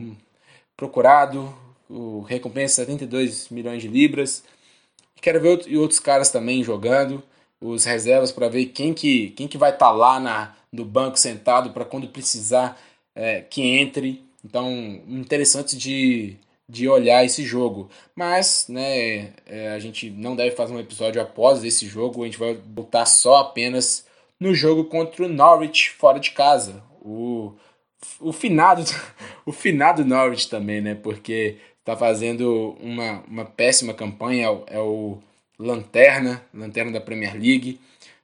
procurado, 0.75 1.55
o 1.89 2.21
recompensa 2.21 2.75
72 2.75 3.49
milhões 3.49 3.81
de 3.81 3.87
libras. 3.87 4.43
Quero 5.21 5.41
ver 5.41 5.77
outros 5.77 5.99
caras 5.99 6.29
também 6.29 6.63
jogando, 6.63 7.23
os 7.59 7.85
reservas 7.85 8.31
para 8.31 8.49
ver 8.49 8.67
quem 8.67 8.93
que, 8.93 9.29
quem 9.31 9.47
que 9.47 9.57
vai 9.57 9.71
estar 9.71 9.87
tá 9.87 9.91
lá 9.91 10.19
na, 10.19 10.55
no 10.71 10.85
banco 10.85 11.17
sentado 11.17 11.71
para 11.71 11.85
quando 11.85 12.07
precisar 12.09 12.79
é, 13.15 13.41
que 13.41 13.61
entre. 13.61 14.23
Então, 14.43 14.69
interessante 15.07 15.75
de, 15.77 16.37
de 16.67 16.87
olhar 16.87 17.23
esse 17.23 17.43
jogo. 17.43 17.89
Mas, 18.15 18.65
né, 18.69 19.33
é, 19.45 19.69
a 19.69 19.79
gente 19.79 20.09
não 20.09 20.35
deve 20.35 20.55
fazer 20.55 20.73
um 20.73 20.79
episódio 20.79 21.21
após 21.21 21.63
esse 21.63 21.87
jogo, 21.87 22.23
a 22.23 22.25
gente 22.25 22.39
vai 22.39 22.53
botar 22.55 23.05
só 23.05 23.37
apenas 23.37 24.05
no 24.39 24.53
jogo 24.53 24.85
contra 24.85 25.25
o 25.25 25.29
Norwich 25.29 25.91
fora 25.91 26.19
de 26.19 26.31
casa. 26.31 26.83
O, 27.01 27.53
o 28.19 28.31
finado 28.33 28.83
o 29.45 29.51
finado 29.51 30.03
Norwich 30.03 30.49
também, 30.49 30.81
né? 30.81 30.95
Porque 30.95 31.57
tá 31.83 31.95
fazendo 31.95 32.75
uma, 32.81 33.23
uma 33.27 33.45
péssima 33.45 33.93
campanha, 33.93 34.47
é 34.67 34.79
o 34.79 35.19
Lanterna, 35.57 36.43
Lanterna 36.53 36.91
da 36.91 37.01
Premier 37.01 37.33
League. 37.33 37.79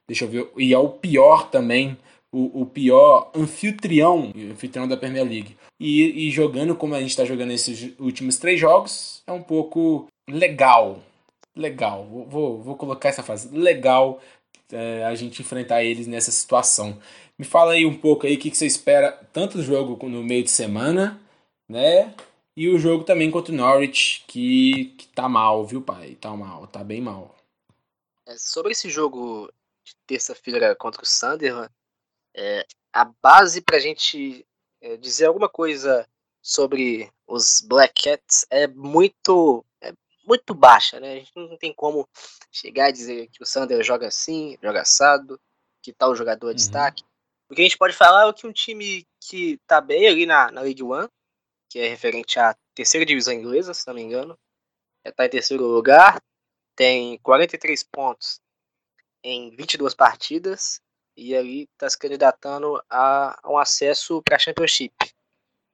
Deixa 0.08 0.25
eu 0.25 0.30
ver, 0.30 0.49
e 0.58 0.73
é 0.73 0.77
o 0.77 0.89
pior 0.89 1.49
também 1.49 1.97
o, 2.32 2.62
o 2.62 2.65
pior 2.65 3.30
anfitrião, 3.36 4.32
anfitrião 4.52 4.88
da 4.88 4.98
Premier 4.98 5.26
League. 5.26 5.58
E, 5.80 6.28
e 6.28 6.32
jogando 6.32 6.76
como 6.76 6.96
a 6.96 7.00
gente 7.00 7.10
está 7.10 7.26
jogando 7.26 7.52
esses 7.52 7.94
últimos 8.00 8.38
três 8.38 8.60
jogos, 8.60 9.22
é 9.28 9.32
um 9.32 9.41
pouco 9.44 10.08
legal. 10.30 11.02
Legal, 11.56 12.06
vou, 12.06 12.62
vou 12.62 12.76
colocar 12.76 13.10
essa 13.10 13.24
frase. 13.24 13.50
Legal 13.56 14.22
é, 14.72 15.04
a 15.04 15.13
gente 15.15 15.41
enfrentar 15.41 15.84
eles 15.84 16.08
nessa 16.08 16.32
situação. 16.32 16.98
Me 17.38 17.46
fala 17.46 17.74
aí 17.74 17.86
um 17.86 17.98
pouco 17.98 18.26
aí 18.26 18.36
o 18.36 18.39
que, 18.39 18.52
que 18.52 18.58
você 18.58 18.65
espera, 18.65 19.12
tanto 19.34 19.58
do 19.58 19.63
jogo 19.63 20.08
no 20.08 20.24
meio 20.24 20.44
de 20.44 20.52
semana, 20.52 21.20
né? 21.70 22.13
E 22.56 22.70
o 22.70 22.78
jogo 22.78 23.04
também 23.04 23.32
contra 23.32 23.54
o 23.54 23.56
Norwich, 23.56 24.24
que, 24.28 24.94
que 24.98 25.08
tá 25.08 25.28
mal, 25.28 25.65
viu, 25.65 25.82
pai? 25.82 26.15
Tá 26.15 26.36
mal, 26.36 26.67
tá 26.67 26.84
bem 26.84 27.02
mal. 27.02 27.36
É, 28.28 28.38
sobre 28.38 28.74
esse 28.74 28.89
jogo 28.89 29.52
de 29.84 29.96
terça-feira 30.06 30.76
contra 30.76 31.02
o 31.02 31.06
Sunderland, 31.06 31.72
é, 32.36 32.65
a 32.94 33.06
base 33.06 33.62
para 33.62 33.78
a 33.78 33.80
gente 33.80 34.46
é, 34.82 34.98
dizer 34.98 35.26
alguma 35.26 35.50
coisa 35.50 36.08
sobre 36.41 37.12
os 37.28 37.62
Black 37.62 38.04
Cats 38.04 38.46
é 38.50 38.67
muito 38.67 39.65
é 39.82 39.94
muito 40.26 40.54
baixa, 40.54 41.00
né? 41.00 41.13
A 41.13 41.15
gente 41.15 41.32
não 41.36 41.58
tem 41.58 41.74
como 41.74 42.08
chegar 42.52 42.89
e 42.89 42.94
dizer 42.94 43.28
que 43.28 43.44
o 43.44 43.46
Sander 43.46 43.84
joga 43.84 44.08
assim, 44.08 44.58
joga 44.62 44.82
assado, 44.82 45.39
que 45.82 45.94
tal 45.94 46.15
jogador 46.15 46.48
uhum. 46.48 46.56
destaque. 46.56 47.04
O 47.50 47.56
que 47.56 47.62
a 47.62 47.63
gente 47.63 47.78
pode 47.78 47.94
falar 47.94 48.28
é 48.28 48.34
que 48.34 48.48
um 48.48 48.54
time 48.54 49.06
que 49.20 49.60
tá 49.67 49.82
bem 49.82 50.08
ali 50.08 50.26
na, 50.26 50.52
na 50.52 50.62
League 50.62 50.84
One, 50.84 51.10
que 51.70 51.80
é 51.80 51.88
referente 51.88 52.39
à 52.39 52.56
terceira 52.74 53.06
divisão 53.06 53.34
inglesa, 53.34 53.74
se 53.74 53.86
não 53.88 53.94
me 53.94 54.02
engano, 54.02 54.38
está 55.06 55.26
em 55.26 55.30
terceiro 55.30 55.65
lugar, 55.65 56.22
tem 56.76 57.17
43 57.20 57.84
pontos 57.84 58.39
em 59.24 59.56
22 59.56 59.94
partidas, 59.94 60.82
e 61.22 61.36
ali 61.36 61.70
está 61.74 61.88
se 61.88 61.98
candidatando 61.98 62.84
a, 62.90 63.40
a 63.44 63.52
um 63.52 63.58
acesso 63.58 64.24
para 64.24 64.38
a 64.38 64.40
Championship. 64.40 64.94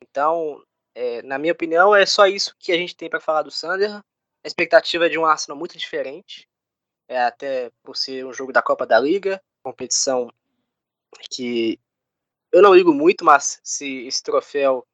Então, 0.01 0.61
é, 0.93 1.21
na 1.21 1.37
minha 1.37 1.53
opinião, 1.53 1.95
é 1.95 2.05
só 2.05 2.27
isso 2.27 2.53
que 2.59 2.73
a 2.73 2.75
gente 2.75 2.95
tem 2.97 3.09
para 3.09 3.21
falar 3.21 3.43
do 3.43 3.51
Sunderland. 3.51 4.03
A 4.43 4.47
expectativa 4.47 5.05
é 5.05 5.09
de 5.09 5.17
um 5.17 5.25
Arsenal 5.25 5.57
muito 5.57 5.77
diferente, 5.77 6.49
é, 7.07 7.23
até 7.23 7.71
por 7.81 7.95
ser 7.95 8.25
um 8.25 8.33
jogo 8.33 8.51
da 8.51 8.61
Copa 8.61 8.85
da 8.85 8.99
Liga, 8.99 9.41
competição 9.63 10.29
que 11.31 11.79
eu 12.51 12.61
não 12.61 12.75
ligo 12.75 12.93
muito, 12.93 13.23
mas 13.23 13.61
se 13.63 14.05
esse 14.05 14.21
troféu 14.21 14.85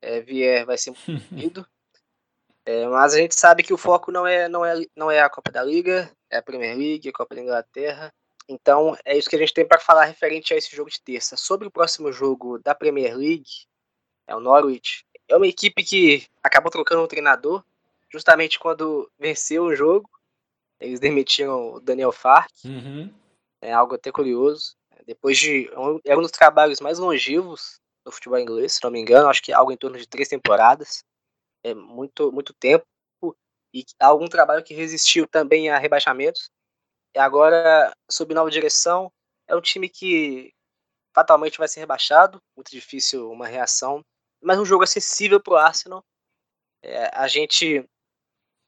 é, 0.00 0.20
vier, 0.20 0.64
vai 0.64 0.78
ser 0.78 0.90
muito 0.90 1.06
lindo. 1.34 1.66
É, 2.64 2.86
mas 2.86 3.14
a 3.14 3.18
gente 3.18 3.34
sabe 3.34 3.62
que 3.64 3.72
o 3.72 3.78
foco 3.78 4.12
não 4.12 4.24
é, 4.24 4.48
não, 4.48 4.64
é, 4.64 4.86
não 4.96 5.10
é 5.10 5.20
a 5.20 5.30
Copa 5.30 5.50
da 5.50 5.64
Liga, 5.64 6.12
é 6.30 6.36
a 6.36 6.42
Premier 6.42 6.76
League, 6.76 7.08
a 7.08 7.12
Copa 7.12 7.34
da 7.34 7.40
Inglaterra. 7.40 8.12
Então, 8.48 8.96
é 9.04 9.16
isso 9.16 9.28
que 9.28 9.36
a 9.36 9.38
gente 9.38 9.52
tem 9.52 9.66
para 9.66 9.80
falar 9.80 10.04
referente 10.04 10.54
a 10.54 10.56
esse 10.56 10.74
jogo 10.74 10.90
de 10.90 11.00
terça. 11.00 11.36
Sobre 11.36 11.66
o 11.66 11.70
próximo 11.70 12.12
jogo 12.12 12.58
da 12.58 12.74
Premier 12.74 13.16
League, 13.16 13.66
é 14.26 14.34
o 14.34 14.40
Norwich. 14.40 15.04
É 15.28 15.36
uma 15.36 15.46
equipe 15.46 15.82
que 15.82 16.26
acabou 16.42 16.70
trocando 16.70 17.02
um 17.02 17.08
treinador 17.08 17.64
justamente 18.08 18.58
quando 18.58 19.10
venceu 19.18 19.64
o 19.64 19.74
jogo. 19.74 20.08
Eles 20.78 21.00
demitiram 21.00 21.74
o 21.74 21.80
Daniel 21.80 22.12
Fark. 22.12 22.50
Uhum. 22.64 23.12
É 23.60 23.72
algo 23.72 23.94
até 23.94 24.12
curioso. 24.12 24.76
Depois 25.06 25.38
de. 25.38 25.70
Era 26.04 26.18
um 26.18 26.22
dos 26.22 26.30
trabalhos 26.30 26.80
mais 26.80 26.98
longevos 26.98 27.80
do 28.04 28.12
futebol 28.12 28.38
inglês, 28.38 28.74
se 28.74 28.84
não 28.84 28.90
me 28.90 29.00
engano. 29.00 29.28
Acho 29.28 29.42
que 29.42 29.52
algo 29.52 29.72
em 29.72 29.76
torno 29.76 29.98
de 29.98 30.06
três 30.06 30.28
temporadas. 30.28 31.04
É 31.64 31.74
muito, 31.74 32.30
muito 32.32 32.52
tempo. 32.54 32.84
E 33.74 33.84
algum 34.00 34.26
trabalho 34.26 34.64
que 34.64 34.74
resistiu 34.74 35.26
também 35.26 35.68
a 35.68 35.78
rebaixamentos. 35.78 36.50
Agora, 37.16 37.96
sob 38.10 38.34
nova 38.34 38.50
direção, 38.50 39.10
é 39.46 39.56
um 39.56 39.60
time 39.60 39.88
que 39.88 40.52
fatalmente 41.14 41.58
vai 41.58 41.66
ser 41.66 41.80
rebaixado. 41.80 42.42
Muito 42.54 42.70
difícil 42.70 43.30
uma 43.30 43.46
reação. 43.46 44.04
Mas 44.42 44.58
um 44.58 44.64
jogo 44.64 44.84
acessível 44.84 45.40
para 45.40 45.54
o 45.54 45.56
Arsenal. 45.56 46.04
É, 46.82 47.10
a 47.14 47.26
gente 47.26 47.84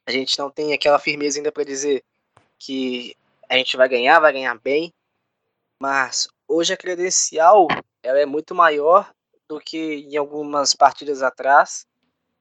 a 0.07 0.11
gente 0.11 0.39
não 0.39 0.51
tem 0.51 0.73
aquela 0.73 0.99
firmeza 0.99 1.39
ainda 1.39 1.53
para 1.53 1.65
dizer 1.65 2.03
que 2.59 3.15
a 3.47 3.57
gente 3.57 3.77
vai 3.77 3.87
ganhar, 3.87 4.19
vai 4.19 4.33
ganhar 4.33 4.59
bem. 4.59 4.93
Mas 5.79 6.29
hoje 6.49 6.73
a 6.73 6.77
credencial 6.77 7.69
ela 8.03 8.19
é 8.19 8.27
muito 8.27 8.55
maior 8.55 9.13
do 9.47 9.61
que 9.61 10.07
em 10.09 10.17
algumas 10.17 10.75
partidas 10.75 11.23
atrás. 11.23 11.87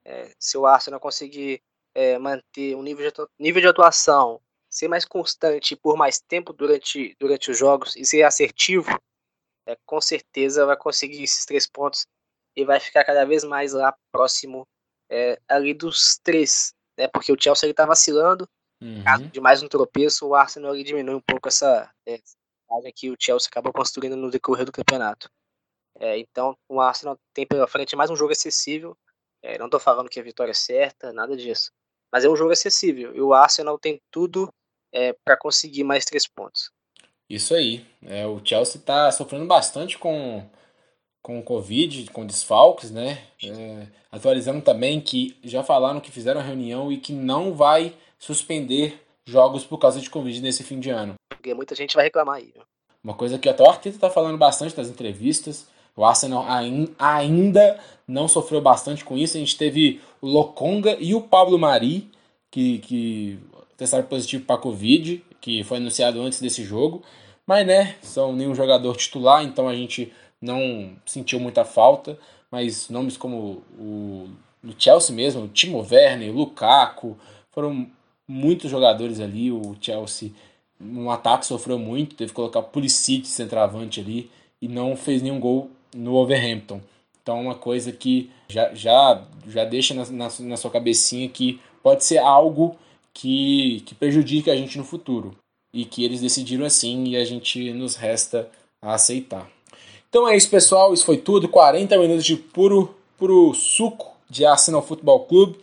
É, 0.05 0.33
se 0.39 0.57
o 0.57 0.65
Arsenal 0.65 1.01
conseguir 1.01 1.61
é, 1.93 2.17
manter 2.17 2.75
um 2.75 2.81
nível 2.81 3.11
de, 3.11 3.27
nível 3.37 3.61
de 3.61 3.67
atuação 3.67 4.39
ser 4.77 4.87
mais 4.87 5.05
constante 5.05 5.75
por 5.75 5.97
mais 5.97 6.19
tempo 6.19 6.53
durante, 6.53 7.15
durante 7.19 7.49
os 7.49 7.57
jogos 7.57 7.95
e 7.95 8.05
ser 8.05 8.21
assertivo, 8.23 8.91
é, 9.65 9.75
com 9.85 9.99
certeza 9.99 10.65
vai 10.65 10.77
conseguir 10.77 11.23
esses 11.23 11.45
três 11.45 11.67
pontos 11.67 12.05
e 12.55 12.63
vai 12.63 12.79
ficar 12.79 13.03
cada 13.03 13.25
vez 13.25 13.43
mais 13.43 13.73
lá 13.73 13.95
próximo 14.11 14.67
é, 15.09 15.39
ali 15.47 15.73
dos 15.73 16.19
três, 16.23 16.73
né? 16.97 17.07
Porque 17.07 17.31
o 17.31 17.41
Chelsea 17.41 17.69
está 17.69 17.85
vacilando, 17.85 18.47
uhum. 18.81 19.03
caso 19.03 19.27
de 19.27 19.41
mais 19.41 19.63
um 19.63 19.67
tropeço, 19.67 20.27
o 20.27 20.35
Arsenal 20.35 20.71
ali 20.71 20.83
diminui 20.83 21.15
um 21.15 21.21
pouco 21.21 21.47
essa 21.47 21.91
é, 22.05 22.19
que 22.95 23.09
o 23.09 23.17
Chelsea 23.19 23.47
acabou 23.49 23.73
construindo 23.73 24.15
no 24.15 24.29
decorrer 24.29 24.65
do 24.65 24.71
campeonato. 24.71 25.29
É, 25.99 26.19
então 26.19 26.55
o 26.69 26.79
Arsenal 26.79 27.17
tem 27.33 27.47
pela 27.47 27.67
frente 27.67 27.95
mais 27.95 28.11
um 28.11 28.15
jogo 28.15 28.31
acessível. 28.31 28.95
É, 29.41 29.57
não 29.57 29.65
estou 29.65 29.79
falando 29.79 30.09
que 30.09 30.19
a 30.19 30.23
vitória 30.23 30.51
é 30.51 30.55
certa, 30.55 31.11
nada 31.11 31.35
disso. 31.35 31.71
Mas 32.11 32.23
é 32.23 32.29
um 32.29 32.35
jogo 32.35 32.51
acessível. 32.51 33.15
E 33.15 33.21
o 33.21 33.33
Arsenal 33.33 33.79
tem 33.79 33.99
tudo 34.11 34.51
é, 34.97 35.13
para 35.23 35.37
conseguir 35.37 35.83
mais 35.83 36.03
três 36.03 36.25
pontos. 36.27 36.71
Isso 37.29 37.53
aí. 37.53 37.85
É, 38.03 38.25
o 38.25 38.41
Chelsea 38.43 38.79
está 38.79 39.11
sofrendo 39.11 39.45
bastante 39.45 39.97
com, 39.97 40.43
com 41.21 41.39
o 41.39 41.43
Covid, 41.43 42.09
com 42.11 42.25
desfalques, 42.25 42.89
né? 42.89 43.21
É, 43.43 43.85
atualizando 44.11 44.61
também 44.61 44.99
que 44.99 45.37
já 45.43 45.63
falaram 45.63 45.99
que 45.99 46.09
fizeram 46.09 46.41
reunião 46.41 46.91
e 46.91 46.97
que 46.97 47.13
não 47.13 47.53
vai 47.53 47.95
suspender 48.17 49.05
jogos 49.25 49.63
por 49.63 49.77
causa 49.77 50.01
de 50.01 50.09
Covid 50.09 50.41
nesse 50.41 50.63
fim 50.63 50.79
de 50.79 50.89
ano. 50.89 51.13
Porque 51.29 51.53
muita 51.53 51.75
gente 51.75 51.95
vai 51.95 52.05
reclamar 52.05 52.37
aí. 52.37 52.51
Uma 53.03 53.13
coisa 53.13 53.37
que 53.37 53.47
até 53.47 53.61
o 53.61 53.69
Arteta 53.69 53.95
está 53.95 54.09
falando 54.09 54.37
bastante 54.37 54.75
nas 54.75 54.89
entrevistas. 54.89 55.67
O 55.95 56.03
Arsenal 56.03 56.45
ainda 56.97 57.79
não 58.07 58.27
sofreu 58.27 58.61
bastante 58.61 59.05
com 59.05 59.17
isso. 59.17 59.37
A 59.37 59.39
gente 59.39 59.57
teve 59.57 60.01
o 60.21 60.27
Lokonga 60.27 60.97
e 60.99 61.13
o 61.13 61.21
Pablo 61.21 61.59
Mari, 61.59 62.09
que, 62.49 62.79
que 62.79 63.39
testaram 63.77 64.05
positivo 64.05 64.43
para 64.43 64.57
Covid, 64.57 65.23
que 65.39 65.63
foi 65.63 65.77
anunciado 65.77 66.19
antes 66.21 66.41
desse 66.41 66.63
jogo. 66.63 67.03
Mas, 67.45 67.65
né, 67.65 67.95
são 68.01 68.35
nenhum 68.35 68.53
jogador 68.53 68.97
titular, 68.97 69.43
então 69.43 69.69
a 69.69 69.75
gente 69.75 70.11
não 70.41 70.91
sentiu 71.05 71.39
muita 71.39 71.63
falta. 71.63 72.19
Mas 72.51 72.89
nomes 72.89 73.15
como 73.15 73.63
o, 73.77 74.29
o 74.63 74.73
Chelsea 74.77 75.15
mesmo, 75.15 75.43
o 75.43 75.47
Timo 75.47 75.85
Werner, 75.89 76.31
o 76.31 76.37
Lukaku, 76.37 77.17
foram 77.51 77.87
muitos 78.27 78.69
jogadores 78.69 79.19
ali. 79.19 79.51
O 79.51 79.75
Chelsea, 79.79 80.31
no 80.79 81.09
ataque, 81.11 81.45
sofreu 81.45 81.77
muito, 81.77 82.15
teve 82.15 82.31
que 82.31 82.35
colocar 82.35 82.61
Pulisic 82.63 83.27
centroavante 83.27 83.99
ali 83.99 84.29
e 84.61 84.67
não 84.67 84.95
fez 84.95 85.21
nenhum 85.21 85.39
gol 85.39 85.69
no 85.95 86.15
Overhampton. 86.15 86.81
Então, 87.21 87.41
uma 87.41 87.55
coisa 87.55 87.91
que 87.91 88.31
já, 88.47 88.73
já, 88.73 89.21
já 89.47 89.65
deixa 89.65 89.93
na, 89.93 90.05
na, 90.05 90.29
na 90.39 90.57
sua 90.57 90.71
cabecinha 90.71 91.27
que 91.29 91.59
pode 91.83 92.03
ser 92.03 92.17
algo 92.17 92.77
que, 93.17 93.81
que 93.81 93.95
prejudique 93.95 94.51
a 94.51 94.55
gente 94.55 94.77
no 94.77 94.83
futuro. 94.83 95.35
E 95.73 95.85
que 95.85 96.05
eles 96.05 96.21
decidiram 96.21 96.65
assim 96.65 97.05
e 97.05 97.17
a 97.17 97.25
gente 97.25 97.73
nos 97.73 97.95
resta 97.95 98.49
a 98.79 98.93
aceitar. 98.93 99.49
Então 100.07 100.27
é 100.27 100.37
isso, 100.37 100.49
pessoal. 100.49 100.93
Isso 100.93 101.05
foi 101.05 101.17
tudo. 101.17 101.49
40 101.49 101.97
minutos 101.97 102.23
de 102.23 102.37
puro, 102.37 102.95
puro 103.17 103.53
suco 103.55 104.15
de 104.29 104.45
Arsenal 104.45 104.85
Futebol 104.85 105.25
Clube. 105.25 105.59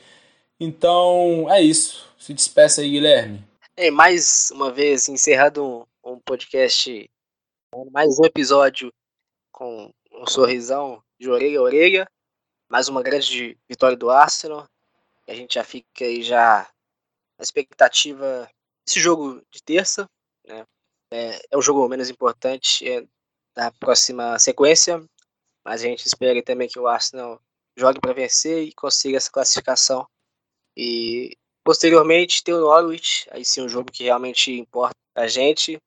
Então 0.58 1.46
é 1.48 1.62
isso. 1.62 2.12
Se 2.18 2.34
despeça 2.34 2.80
aí, 2.80 2.90
Guilherme. 2.90 3.44
É, 3.76 3.88
mais 3.90 4.50
uma 4.52 4.72
vez, 4.72 5.08
encerrado 5.08 5.64
um, 5.64 6.12
um 6.12 6.18
podcast, 6.18 7.08
mais 7.92 8.18
um 8.18 8.24
episódio 8.24 8.92
com 9.52 9.92
um 10.12 10.26
sorrisão 10.26 11.00
de 11.20 11.30
orelha 11.30 11.60
a 11.60 11.62
orelha. 11.62 12.08
Mais 12.68 12.88
uma 12.88 13.02
grande 13.02 13.56
vitória 13.68 13.96
do 13.96 14.10
Arsenal. 14.10 14.66
A 15.28 15.34
gente 15.34 15.54
já 15.54 15.64
fica 15.64 16.04
aí 16.04 16.22
já 16.22 16.68
na 17.38 17.42
expectativa 17.42 18.48
desse 18.86 19.00
jogo 19.00 19.42
de 19.50 19.62
terça. 19.62 20.08
Né? 20.46 20.64
É, 21.12 21.40
é 21.50 21.56
o 21.56 21.62
jogo 21.62 21.88
menos 21.88 22.10
importante 22.10 22.88
é, 22.88 23.06
da 23.54 23.70
próxima 23.72 24.38
sequência, 24.38 25.04
mas 25.64 25.82
a 25.82 25.86
gente 25.86 26.06
espera 26.06 26.42
também 26.42 26.68
que 26.68 26.78
o 26.78 26.88
Arsenal 26.88 27.40
jogue 27.76 28.00
para 28.00 28.12
vencer 28.12 28.64
e 28.64 28.74
consiga 28.74 29.16
essa 29.16 29.30
classificação. 29.30 30.06
E 30.76 31.36
posteriormente 31.64 32.42
ter 32.42 32.52
o 32.52 32.60
Norwich, 32.60 33.28
aí 33.30 33.44
sim 33.44 33.62
um 33.62 33.68
jogo 33.68 33.90
que 33.90 34.04
realmente 34.04 34.52
importa 34.52 34.94
a 35.14 35.26
gente. 35.26 35.78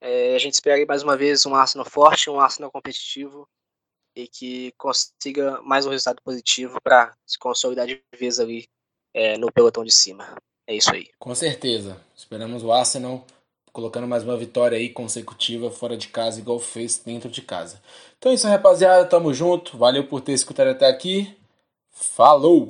É, 0.00 0.34
a 0.34 0.38
gente 0.38 0.54
espera 0.54 0.84
mais 0.86 1.02
uma 1.02 1.16
vez 1.16 1.44
um 1.44 1.54
Arsenal 1.54 1.88
forte, 1.88 2.30
um 2.30 2.40
Arsenal 2.40 2.70
competitivo 2.70 3.46
e 4.16 4.26
que 4.26 4.72
consiga 4.72 5.60
mais 5.62 5.86
um 5.86 5.90
resultado 5.90 6.20
positivo 6.22 6.80
para 6.82 7.14
se 7.26 7.38
consolidar 7.38 7.86
de 7.86 8.02
vez 8.14 8.40
ali 8.40 8.66
é, 9.14 9.38
no 9.38 9.52
pelotão 9.52 9.84
de 9.84 9.92
cima. 9.92 10.36
É 10.70 10.76
isso 10.76 10.94
aí. 10.94 11.08
Com 11.18 11.34
certeza. 11.34 12.00
Esperamos 12.16 12.62
o 12.62 12.70
Arsenal 12.70 13.26
colocando 13.72 14.06
mais 14.06 14.22
uma 14.22 14.36
vitória 14.36 14.78
aí 14.78 14.88
consecutiva 14.88 15.68
fora 15.68 15.96
de 15.96 16.06
casa, 16.06 16.38
igual 16.38 16.60
fez 16.60 17.02
dentro 17.04 17.28
de 17.28 17.42
casa. 17.42 17.82
Então 18.16 18.30
é 18.30 18.36
isso, 18.36 18.46
rapaziada. 18.46 19.04
Tamo 19.04 19.34
junto. 19.34 19.76
Valeu 19.76 20.06
por 20.06 20.20
ter 20.20 20.30
escutado 20.30 20.68
até 20.68 20.86
aqui. 20.86 21.36
Falou! 21.90 22.68